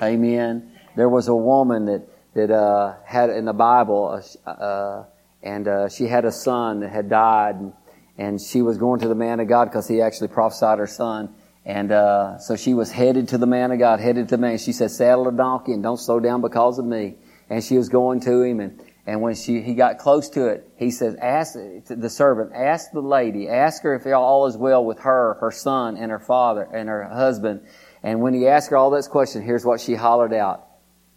Amen. 0.00 0.70
There 0.94 1.08
was 1.08 1.26
a 1.26 1.34
woman 1.34 1.86
that, 1.86 2.06
that 2.34 2.52
uh, 2.52 2.94
had 3.04 3.28
in 3.30 3.44
the 3.44 3.52
Bible, 3.52 4.22
uh, 4.46 4.48
uh, 4.48 5.04
and 5.42 5.66
uh, 5.66 5.88
she 5.88 6.06
had 6.06 6.24
a 6.24 6.32
son 6.32 6.78
that 6.78 6.92
had 6.92 7.10
died, 7.10 7.56
and, 7.56 7.72
and 8.16 8.40
she 8.40 8.62
was 8.62 8.78
going 8.78 9.00
to 9.00 9.08
the 9.08 9.16
man 9.16 9.40
of 9.40 9.48
God 9.48 9.64
because 9.64 9.88
he 9.88 10.00
actually 10.00 10.28
prophesied 10.28 10.78
her 10.78 10.86
son. 10.86 11.34
And 11.64 11.92
uh, 11.92 12.38
so 12.38 12.56
she 12.56 12.74
was 12.74 12.90
headed 12.90 13.28
to 13.28 13.38
the 13.38 13.46
man 13.46 13.70
of 13.70 13.78
God, 13.78 14.00
headed 14.00 14.28
to 14.28 14.36
the 14.36 14.40
man. 14.40 14.58
She 14.58 14.72
said, 14.72 14.90
"Saddle 14.90 15.28
a 15.28 15.32
donkey 15.32 15.72
and 15.72 15.82
don't 15.82 15.98
slow 15.98 16.18
down 16.20 16.40
because 16.40 16.78
of 16.78 16.84
me." 16.84 17.14
And 17.48 17.62
she 17.62 17.76
was 17.76 17.88
going 17.88 18.20
to 18.20 18.42
him, 18.42 18.60
and 18.60 18.80
and 19.06 19.20
when 19.20 19.34
she, 19.34 19.60
he 19.60 19.74
got 19.74 19.98
close 19.98 20.28
to 20.30 20.46
it, 20.46 20.68
he 20.76 20.90
says, 20.92 21.16
ask 21.16 21.54
the 21.88 22.08
servant, 22.08 22.52
ask 22.54 22.92
the 22.92 23.00
lady, 23.00 23.48
ask 23.48 23.82
her 23.82 23.94
if 23.96 24.06
all 24.06 24.46
is 24.46 24.56
well 24.56 24.84
with 24.84 25.00
her, 25.00 25.34
her 25.40 25.50
son, 25.50 25.96
and 25.96 26.12
her 26.12 26.20
father, 26.20 26.62
and 26.62 26.88
her 26.88 27.04
husband. 27.04 27.66
And 28.04 28.20
when 28.20 28.32
he 28.32 28.46
asked 28.46 28.70
her 28.70 28.76
all 28.76 28.90
those 28.90 29.08
questions, 29.08 29.44
here's 29.44 29.64
what 29.64 29.80
she 29.80 29.94
hollered 29.94 30.32
out. 30.32 30.68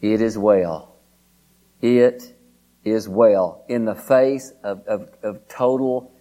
It 0.01 0.21
is 0.21 0.35
well. 0.35 0.95
It 1.79 2.35
is 2.83 3.07
well. 3.07 3.63
In 3.67 3.85
the 3.85 3.95
face 3.95 4.51
of, 4.63 4.87
of, 4.87 5.09
of 5.21 5.47
total 5.47 6.11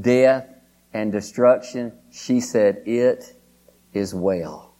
death 0.00 0.46
and 0.92 1.10
destruction, 1.10 1.92
she 2.10 2.40
said, 2.40 2.82
it 2.84 3.33
is 3.94 4.14
well. 4.14 4.74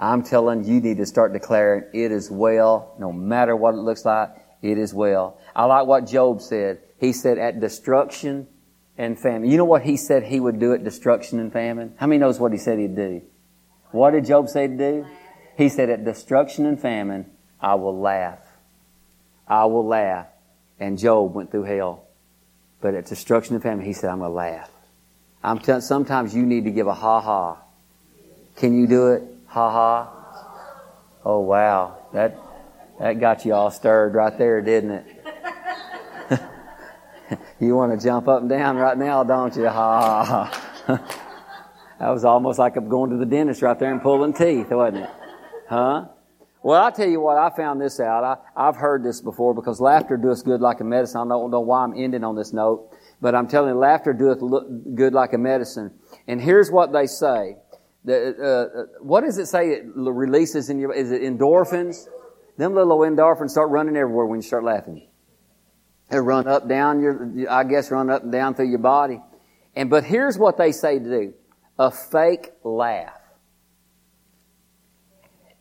I'm 0.00 0.22
telling 0.22 0.64
you, 0.64 0.74
you 0.74 0.80
need 0.80 0.96
to 0.96 1.06
start 1.06 1.32
declaring 1.32 1.84
it 1.92 2.10
is 2.10 2.30
well, 2.30 2.94
no 2.98 3.12
matter 3.12 3.54
what 3.54 3.74
it 3.74 3.78
looks 3.78 4.04
like 4.04 4.30
it 4.62 4.78
is 4.78 4.92
well. 4.94 5.38
I 5.54 5.66
like 5.66 5.86
what 5.86 6.06
Job 6.06 6.40
said. 6.40 6.80
He 6.98 7.12
said, 7.12 7.38
at 7.38 7.60
destruction 7.60 8.48
and 8.96 9.18
famine. 9.18 9.50
You 9.50 9.58
know 9.58 9.64
what 9.64 9.82
he 9.82 9.96
said 9.96 10.24
he 10.24 10.40
would 10.40 10.58
do 10.58 10.72
at 10.72 10.82
destruction 10.82 11.38
and 11.38 11.52
famine? 11.52 11.94
How 11.96 12.06
many 12.06 12.18
knows 12.18 12.40
what 12.40 12.52
he 12.52 12.58
said 12.58 12.78
he'd 12.78 12.96
do? 12.96 13.22
What 13.90 14.12
did 14.12 14.24
Job 14.24 14.48
say 14.48 14.66
to 14.66 14.76
do? 14.76 15.06
He 15.56 15.68
said, 15.68 15.90
at 15.90 16.04
destruction 16.04 16.66
and 16.66 16.80
famine, 16.80 17.30
I 17.60 17.74
will 17.74 18.00
laugh. 18.00 18.40
I 19.46 19.66
will 19.66 19.86
laugh. 19.86 20.26
And 20.80 20.98
Job 20.98 21.34
went 21.34 21.50
through 21.50 21.64
hell. 21.64 22.06
But 22.80 22.94
at 22.94 23.06
destruction 23.06 23.54
and 23.54 23.62
famine, 23.62 23.84
he 23.84 23.92
said, 23.92 24.10
I'm 24.10 24.18
going 24.18 24.30
to 24.30 24.34
laugh. 24.34 24.70
I'm 25.42 25.58
telling, 25.58 25.82
sometimes 25.82 26.34
you 26.34 26.44
need 26.44 26.64
to 26.64 26.70
give 26.70 26.86
a 26.86 26.94
ha 26.94 27.20
ha. 27.20 27.58
Can 28.56 28.78
you 28.78 28.86
do 28.86 29.12
it? 29.12 29.22
Ha 29.46 29.70
ha. 29.70 30.10
Oh 31.24 31.40
wow. 31.40 31.98
That, 32.12 32.38
that 33.00 33.20
got 33.20 33.44
you 33.44 33.54
all 33.54 33.70
stirred 33.70 34.14
right 34.14 34.36
there, 34.36 34.60
didn't 34.60 34.90
it? 34.90 35.06
you 37.60 37.74
want 37.74 37.98
to 37.98 38.04
jump 38.04 38.28
up 38.28 38.40
and 38.40 38.48
down 38.48 38.76
right 38.76 38.96
now, 38.96 39.24
don't 39.24 39.54
you? 39.56 39.68
Ha 39.68 40.24
ha. 40.24 40.76
that 41.98 42.10
was 42.10 42.24
almost 42.24 42.58
like 42.58 42.76
I'm 42.76 42.88
going 42.88 43.10
to 43.10 43.16
the 43.16 43.26
dentist 43.26 43.62
right 43.62 43.78
there 43.78 43.90
and 43.90 44.02
pulling 44.02 44.32
teeth, 44.32 44.70
wasn't 44.70 45.04
it? 45.04 45.10
Huh? 45.68 46.06
Well, 46.64 46.82
I'll 46.82 46.92
tell 46.92 47.08
you 47.08 47.20
what, 47.20 47.36
I 47.36 47.54
found 47.54 47.78
this 47.78 48.00
out. 48.00 48.24
I, 48.24 48.36
I've 48.56 48.76
heard 48.76 49.04
this 49.04 49.20
before 49.20 49.52
because 49.54 49.80
laughter 49.80 50.16
doeth 50.16 50.46
good 50.46 50.62
like 50.62 50.80
a 50.80 50.84
medicine. 50.84 51.20
I 51.20 51.34
don't 51.34 51.50
know 51.50 51.60
why 51.60 51.84
I'm 51.84 51.92
ending 51.94 52.24
on 52.24 52.36
this 52.36 52.54
note, 52.54 52.90
but 53.20 53.34
I'm 53.34 53.48
telling 53.48 53.74
you, 53.74 53.78
laughter 53.78 54.14
doeth 54.14 54.40
good 54.94 55.12
like 55.12 55.34
a 55.34 55.38
medicine. 55.38 55.92
And 56.26 56.40
here's 56.40 56.70
what 56.70 56.90
they 56.90 57.06
say. 57.06 57.56
The, 58.04 58.36
uh, 58.38 58.80
uh, 58.80 58.84
what 59.00 59.22
does 59.22 59.38
it 59.38 59.46
say 59.46 59.70
it 59.70 59.84
releases 59.94 60.68
in 60.68 60.78
your, 60.78 60.92
is 60.92 61.10
it 61.10 61.22
endorphins? 61.22 62.06
Them 62.58 62.74
little 62.74 62.98
endorphins 62.98 63.50
start 63.50 63.70
running 63.70 63.96
everywhere 63.96 64.26
when 64.26 64.38
you 64.38 64.46
start 64.46 64.62
laughing. 64.62 65.08
They 66.10 66.20
run 66.20 66.46
up, 66.46 66.68
down 66.68 67.00
your, 67.00 67.50
I 67.50 67.64
guess 67.64 67.90
run 67.90 68.10
up 68.10 68.22
and 68.22 68.30
down 68.30 68.54
through 68.54 68.68
your 68.68 68.78
body. 68.78 69.20
And, 69.74 69.88
but 69.88 70.04
here's 70.04 70.38
what 70.38 70.58
they 70.58 70.70
say 70.70 70.98
to 70.98 71.04
do. 71.04 71.34
A 71.78 71.90
fake 71.90 72.52
laugh 72.62 73.18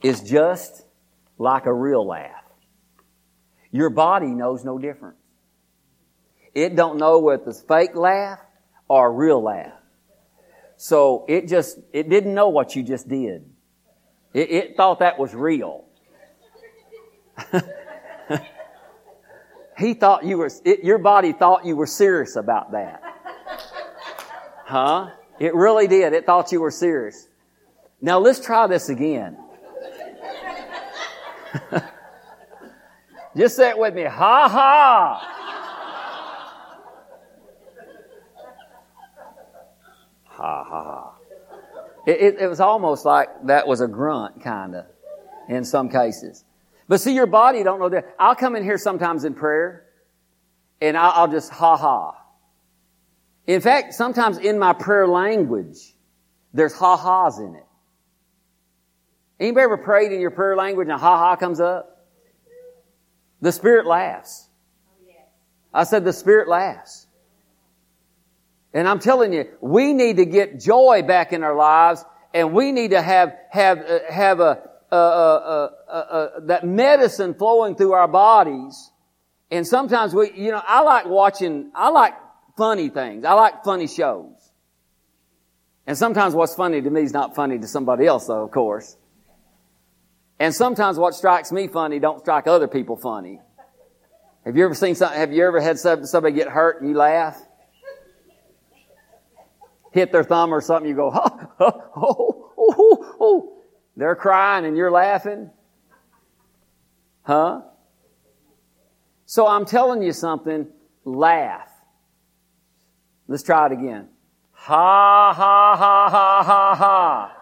is 0.01 0.21
just 0.21 0.85
like 1.37 1.65
a 1.65 1.73
real 1.73 2.05
laugh. 2.05 2.43
Your 3.71 3.89
body 3.89 4.27
knows 4.27 4.63
no 4.63 4.77
difference. 4.77 5.17
It 6.53 6.75
don't 6.75 6.97
know 6.97 7.19
whether 7.19 7.49
it's 7.49 7.61
fake 7.61 7.95
laugh 7.95 8.39
or 8.87 9.07
a 9.07 9.09
real 9.09 9.41
laugh. 9.41 9.73
So 10.83 11.23
it 11.29 11.47
just, 11.47 11.79
it 11.93 12.09
didn't 12.09 12.33
know 12.33 12.49
what 12.49 12.75
you 12.75 12.83
just 12.83 13.07
did. 13.07 13.49
It, 14.33 14.51
it 14.51 14.75
thought 14.75 14.99
that 14.99 15.17
was 15.17 15.33
real. 15.33 15.85
he 19.77 19.93
thought 19.93 20.25
you 20.25 20.37
were, 20.37 20.51
it, 20.65 20.83
your 20.83 20.97
body 20.97 21.31
thought 21.31 21.63
you 21.63 21.77
were 21.77 21.87
serious 21.87 22.35
about 22.35 22.73
that. 22.73 23.01
Huh? 24.65 25.11
It 25.39 25.55
really 25.55 25.87
did. 25.87 26.11
It 26.11 26.25
thought 26.25 26.51
you 26.51 26.59
were 26.59 26.69
serious. 26.69 27.29
Now 28.01 28.19
let's 28.19 28.41
try 28.41 28.67
this 28.67 28.89
again. 28.89 29.37
Just 33.37 33.55
say 33.55 33.69
it 33.69 33.77
with 33.77 33.93
me. 33.93 34.03
Ha 34.03 34.49
ha! 34.49 35.33
Ha 40.43 40.63
ha 40.63 40.83
ha. 40.83 41.13
It, 42.05 42.21
it, 42.21 42.39
it 42.41 42.47
was 42.47 42.59
almost 42.59 43.05
like 43.05 43.29
that 43.45 43.67
was 43.67 43.81
a 43.81 43.87
grunt, 43.87 44.43
kind 44.43 44.75
of, 44.75 44.85
in 45.47 45.63
some 45.63 45.89
cases. 45.89 46.43
But 46.87 46.99
see, 46.99 47.13
your 47.13 47.27
body 47.27 47.63
don't 47.63 47.79
know 47.79 47.89
that. 47.89 48.15
I'll 48.19 48.35
come 48.35 48.55
in 48.55 48.63
here 48.63 48.77
sometimes 48.77 49.23
in 49.23 49.33
prayer, 49.33 49.85
and 50.81 50.97
I'll, 50.97 51.11
I'll 51.11 51.31
just 51.31 51.51
ha 51.51 51.77
ha. 51.77 52.17
In 53.47 53.61
fact, 53.61 53.93
sometimes 53.93 54.37
in 54.37 54.59
my 54.59 54.73
prayer 54.73 55.07
language, 55.07 55.95
there's 56.53 56.73
ha 56.73 56.97
ha's 56.97 57.39
in 57.39 57.55
it. 57.55 57.65
Anybody 59.39 59.63
ever 59.63 59.77
prayed 59.77 60.11
in 60.11 60.21
your 60.21 60.31
prayer 60.31 60.55
language 60.55 60.87
and 60.89 60.99
ha 60.99 61.17
ha 61.17 61.35
comes 61.35 61.59
up? 61.59 62.07
The 63.41 63.51
Spirit 63.51 63.85
laughs. 63.85 64.47
Oh, 64.87 65.13
I 65.73 65.83
said 65.83 66.05
the 66.05 66.13
Spirit 66.13 66.47
laughs. 66.47 67.02
And 68.73 68.87
I'm 68.87 68.99
telling 68.99 69.33
you, 69.33 69.45
we 69.61 69.93
need 69.93 70.17
to 70.17 70.25
get 70.25 70.59
joy 70.59 71.03
back 71.03 71.31
in 71.31 71.43
our 71.43 71.55
lives 71.55 72.03
and 72.33 72.53
we 72.53 72.71
need 72.71 72.91
to 72.91 73.01
have, 73.01 73.33
have, 73.51 73.79
uh, 73.79 73.99
have 74.09 74.39
a, 74.39 74.61
that 76.45 76.61
medicine 76.63 77.35
flowing 77.35 77.75
through 77.75 77.93
our 77.93 78.07
bodies. 78.07 78.91
And 79.51 79.67
sometimes 79.67 80.15
we, 80.15 80.31
you 80.33 80.51
know, 80.51 80.61
I 80.65 80.81
like 80.81 81.05
watching, 81.05 81.71
I 81.75 81.89
like 81.89 82.15
funny 82.57 82.89
things. 82.89 83.25
I 83.25 83.33
like 83.33 83.63
funny 83.63 83.87
shows. 83.87 84.33
And 85.85 85.97
sometimes 85.97 86.33
what's 86.33 86.55
funny 86.55 86.81
to 86.81 86.89
me 86.89 87.01
is 87.01 87.13
not 87.13 87.35
funny 87.35 87.59
to 87.59 87.67
somebody 87.67 88.07
else 88.07 88.25
though, 88.25 88.43
of 88.43 88.51
course. 88.51 88.97
And 90.39 90.53
sometimes 90.55 90.97
what 90.97 91.13
strikes 91.13 91.51
me 91.51 91.67
funny 91.67 91.99
don't 91.99 92.19
strike 92.21 92.47
other 92.47 92.67
people 92.67 92.97
funny. 92.97 93.39
Have 94.45 94.57
you 94.57 94.65
ever 94.65 94.73
seen 94.73 94.95
something, 94.95 95.17
have 95.17 95.31
you 95.31 95.45
ever 95.45 95.61
had 95.61 95.77
somebody 95.77 96.33
get 96.33 96.49
hurt 96.49 96.81
and 96.81 96.89
you 96.89 96.97
laugh? 96.97 97.39
Hit 99.93 100.11
their 100.11 100.23
thumb 100.23 100.53
or 100.53 100.59
something, 100.59 100.89
you 100.89 100.95
go, 100.95 101.11
oh, 101.13 101.47
oh, 101.59 101.91
oh, 101.95 102.45
oh, 102.57 103.15
oh. 103.19 103.53
They're 103.95 104.15
crying 104.15 104.65
and 104.65 104.75
you're 104.75 104.91
laughing. 104.91 105.51
Huh? 107.21 107.61
So 109.25 109.47
I'm 109.47 109.65
telling 109.65 110.01
you 110.01 110.11
something, 110.11 110.67
laugh. 111.05 111.69
Let's 113.27 113.43
try 113.43 113.67
it 113.67 113.71
again. 113.71 114.09
Ha, 114.51 115.33
ha, 115.33 115.75
ha, 115.75 116.09
ha, 116.09 116.43
ha, 116.43 116.75
ha. 116.75 117.37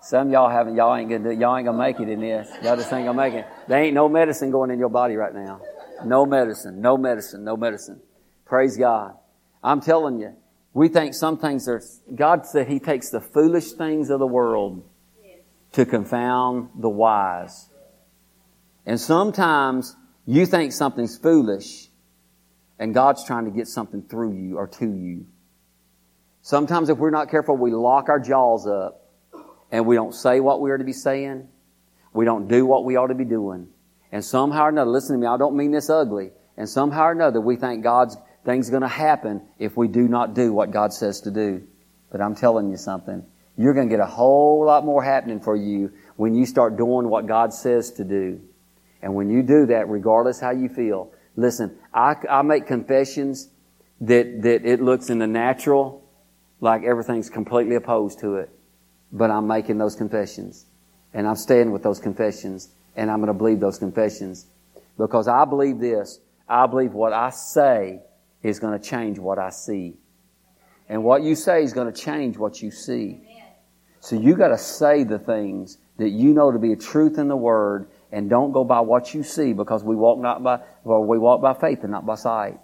Some 0.00 0.30
y'all 0.30 0.48
haven't, 0.48 0.74
y'all 0.74 0.96
ain't 0.96 1.10
gonna 1.10 1.32
y'all 1.32 1.56
ain't 1.56 1.66
gonna 1.66 1.78
make 1.78 2.00
it 2.00 2.08
in 2.08 2.20
this. 2.20 2.48
Y'all 2.62 2.76
just 2.76 2.92
ain't 2.92 3.06
gonna 3.06 3.14
make 3.14 3.34
it. 3.34 3.46
There 3.68 3.80
ain't 3.80 3.94
no 3.94 4.08
medicine 4.08 4.50
going 4.50 4.70
in 4.70 4.78
your 4.78 4.88
body 4.88 5.14
right 5.14 5.32
now. 5.32 5.60
No 6.04 6.26
medicine, 6.26 6.80
no 6.80 6.96
medicine, 6.96 7.44
no 7.44 7.56
medicine. 7.56 8.00
Praise 8.44 8.76
God. 8.76 9.14
I'm 9.62 9.80
telling 9.80 10.18
you, 10.18 10.34
we 10.74 10.88
think 10.88 11.14
some 11.14 11.38
things 11.38 11.68
are, 11.68 11.82
God 12.14 12.46
said 12.46 12.68
He 12.68 12.80
takes 12.80 13.10
the 13.10 13.20
foolish 13.20 13.72
things 13.72 14.10
of 14.10 14.18
the 14.18 14.26
world 14.26 14.84
to 15.72 15.84
confound 15.84 16.70
the 16.76 16.88
wise. 16.88 17.68
And 18.86 19.00
sometimes 19.00 19.96
you 20.26 20.46
think 20.46 20.72
something's 20.72 21.16
foolish 21.16 21.88
and 22.78 22.94
God's 22.94 23.24
trying 23.24 23.44
to 23.44 23.50
get 23.50 23.68
something 23.68 24.02
through 24.02 24.32
you 24.32 24.58
or 24.58 24.66
to 24.66 24.86
you. 24.86 25.26
Sometimes 26.42 26.88
if 26.88 26.98
we're 26.98 27.10
not 27.10 27.30
careful, 27.30 27.56
we 27.56 27.70
lock 27.70 28.08
our 28.08 28.18
jaws 28.18 28.66
up 28.66 29.08
and 29.70 29.86
we 29.86 29.94
don't 29.94 30.14
say 30.14 30.40
what 30.40 30.60
we 30.60 30.70
are 30.70 30.78
to 30.78 30.84
be 30.84 30.92
saying. 30.92 31.48
We 32.12 32.24
don't 32.24 32.48
do 32.48 32.66
what 32.66 32.84
we 32.84 32.96
ought 32.96 33.06
to 33.08 33.14
be 33.14 33.24
doing. 33.24 33.68
And 34.10 34.24
somehow 34.24 34.64
or 34.64 34.68
another, 34.70 34.90
listen 34.90 35.16
to 35.16 35.20
me, 35.20 35.26
I 35.26 35.38
don't 35.38 35.56
mean 35.56 35.70
this 35.70 35.88
ugly. 35.88 36.30
And 36.56 36.68
somehow 36.68 37.04
or 37.04 37.12
another, 37.12 37.40
we 37.40 37.56
think 37.56 37.82
God's 37.82 38.16
things 38.44 38.70
going 38.70 38.82
to 38.82 38.88
happen 38.88 39.42
if 39.58 39.76
we 39.76 39.88
do 39.88 40.08
not 40.08 40.34
do 40.34 40.52
what 40.52 40.70
God 40.70 40.92
says 40.92 41.20
to 41.22 41.30
do. 41.30 41.66
But 42.10 42.20
I'm 42.20 42.34
telling 42.34 42.70
you 42.70 42.76
something. 42.76 43.24
You're 43.56 43.74
going 43.74 43.88
to 43.88 43.92
get 43.92 44.00
a 44.00 44.06
whole 44.06 44.64
lot 44.64 44.84
more 44.84 45.02
happening 45.02 45.40
for 45.40 45.54
you 45.56 45.92
when 46.16 46.34
you 46.34 46.46
start 46.46 46.76
doing 46.76 47.08
what 47.08 47.26
God 47.26 47.52
says 47.52 47.92
to 47.92 48.04
do. 48.04 48.40
And 49.02 49.14
when 49.14 49.30
you 49.30 49.42
do 49.42 49.66
that, 49.66 49.88
regardless 49.88 50.40
how 50.40 50.50
you 50.50 50.68
feel, 50.68 51.12
listen, 51.36 51.76
I, 51.92 52.14
I 52.28 52.42
make 52.42 52.66
confessions 52.66 53.48
that, 54.00 54.42
that 54.42 54.64
it 54.64 54.80
looks 54.80 55.10
in 55.10 55.18
the 55.18 55.26
natural 55.26 56.02
like 56.60 56.84
everything's 56.84 57.28
completely 57.28 57.74
opposed 57.74 58.20
to 58.20 58.36
it. 58.36 58.50
But 59.10 59.30
I'm 59.30 59.46
making 59.46 59.78
those 59.78 59.96
confessions. 59.96 60.64
And 61.12 61.26
I'm 61.26 61.36
staying 61.36 61.72
with 61.72 61.82
those 61.82 61.98
confessions. 61.98 62.68
And 62.96 63.10
I'm 63.10 63.18
going 63.18 63.28
to 63.28 63.34
believe 63.34 63.60
those 63.60 63.78
confessions. 63.78 64.46
Because 64.96 65.28
I 65.28 65.44
believe 65.44 65.78
this. 65.78 66.20
I 66.48 66.66
believe 66.66 66.92
what 66.92 67.12
I 67.12 67.30
say 67.30 68.00
is 68.42 68.58
going 68.58 68.78
to 68.78 68.84
change 68.84 69.18
what 69.18 69.38
I 69.38 69.50
see. 69.50 69.96
And 70.88 71.04
what 71.04 71.22
you 71.22 71.34
say 71.34 71.62
is 71.62 71.72
going 71.72 71.92
to 71.92 71.98
change 71.98 72.36
what 72.36 72.60
you 72.60 72.70
see. 72.70 73.26
So 74.00 74.16
you 74.16 74.36
got 74.36 74.48
to 74.48 74.58
say 74.58 75.04
the 75.04 75.18
things 75.18 75.78
that 75.98 76.10
you 76.10 76.34
know 76.34 76.50
to 76.50 76.58
be 76.58 76.72
a 76.72 76.76
truth 76.76 77.18
in 77.18 77.28
the 77.28 77.36
Word 77.36 77.88
and 78.10 78.28
don't 78.28 78.52
go 78.52 78.64
by 78.64 78.80
what 78.80 79.14
you 79.14 79.22
see 79.22 79.52
because 79.52 79.84
we 79.84 79.94
walk 79.94 80.18
not 80.18 80.42
by, 80.42 80.60
well, 80.84 81.04
we 81.04 81.18
walk 81.18 81.40
by 81.40 81.54
faith 81.54 81.80
and 81.82 81.92
not 81.92 82.04
by 82.04 82.16
sight. 82.16 82.58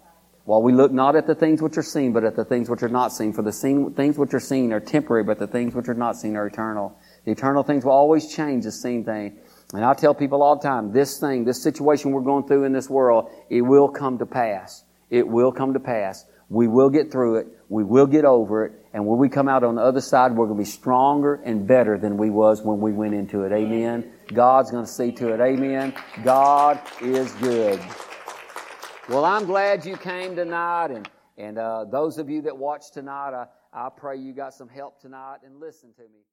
While 0.44 0.62
we 0.62 0.72
look 0.72 0.90
not 0.90 1.14
at 1.14 1.26
the 1.26 1.34
things 1.34 1.60
which 1.60 1.76
are 1.76 1.82
seen, 1.82 2.12
but 2.12 2.24
at 2.24 2.34
the 2.34 2.44
things 2.44 2.70
which 2.70 2.82
are 2.82 2.88
not 2.88 3.12
seen. 3.12 3.34
For 3.34 3.42
the 3.42 3.52
seen, 3.52 3.92
things 3.92 4.18
which 4.18 4.32
are 4.32 4.40
seen 4.40 4.72
are 4.72 4.80
temporary, 4.80 5.22
but 5.22 5.38
the 5.38 5.46
things 5.46 5.74
which 5.74 5.88
are 5.88 5.94
not 5.94 6.16
seen 6.16 6.36
are 6.36 6.46
eternal. 6.46 6.98
The 7.24 7.32
eternal 7.32 7.62
things 7.62 7.84
will 7.84 7.92
always 7.92 8.34
change 8.34 8.64
the 8.64 8.72
seen 8.72 9.04
thing. 9.04 9.38
And 9.74 9.84
I 9.84 9.92
tell 9.92 10.14
people 10.14 10.42
all 10.42 10.56
the 10.56 10.62
time, 10.62 10.90
this 10.92 11.20
thing, 11.20 11.44
this 11.44 11.62
situation 11.62 12.12
we're 12.12 12.22
going 12.22 12.46
through 12.46 12.64
in 12.64 12.72
this 12.72 12.88
world, 12.88 13.30
it 13.50 13.60
will 13.60 13.88
come 13.88 14.18
to 14.18 14.26
pass. 14.26 14.84
It 15.10 15.26
will 15.26 15.52
come 15.52 15.74
to 15.74 15.80
pass. 15.80 16.24
We 16.48 16.66
will 16.66 16.90
get 16.90 17.12
through 17.12 17.36
it. 17.36 17.48
We 17.68 17.84
will 17.84 18.06
get 18.06 18.24
over 18.24 18.64
it. 18.64 18.72
And 18.94 19.06
when 19.06 19.18
we 19.18 19.28
come 19.28 19.48
out 19.48 19.64
on 19.64 19.74
the 19.74 19.82
other 19.82 20.00
side, 20.00 20.34
we're 20.34 20.46
going 20.46 20.58
to 20.58 20.64
be 20.64 20.70
stronger 20.70 21.34
and 21.44 21.66
better 21.66 21.98
than 21.98 22.16
we 22.16 22.30
was 22.30 22.62
when 22.62 22.80
we 22.80 22.92
went 22.92 23.14
into 23.14 23.42
it. 23.42 23.52
Amen. 23.52 24.10
God's 24.32 24.70
going 24.70 24.86
to 24.86 24.90
see 24.90 25.12
to 25.12 25.34
it. 25.34 25.40
Amen. 25.40 25.94
God 26.24 26.80
is 27.02 27.32
good. 27.34 27.80
Well, 29.08 29.24
I'm 29.24 29.44
glad 29.44 29.84
you 29.84 29.96
came 29.96 30.36
tonight. 30.36 30.90
And, 30.90 31.08
and 31.36 31.58
uh, 31.58 31.84
those 31.84 32.18
of 32.18 32.30
you 32.30 32.42
that 32.42 32.56
watched 32.56 32.94
tonight, 32.94 33.34
I, 33.34 33.46
I 33.72 33.90
pray 33.94 34.16
you 34.16 34.32
got 34.32 34.54
some 34.54 34.68
help 34.68 35.00
tonight 35.00 35.38
and 35.44 35.60
listen 35.60 35.92
to 35.94 36.02
me. 36.02 36.28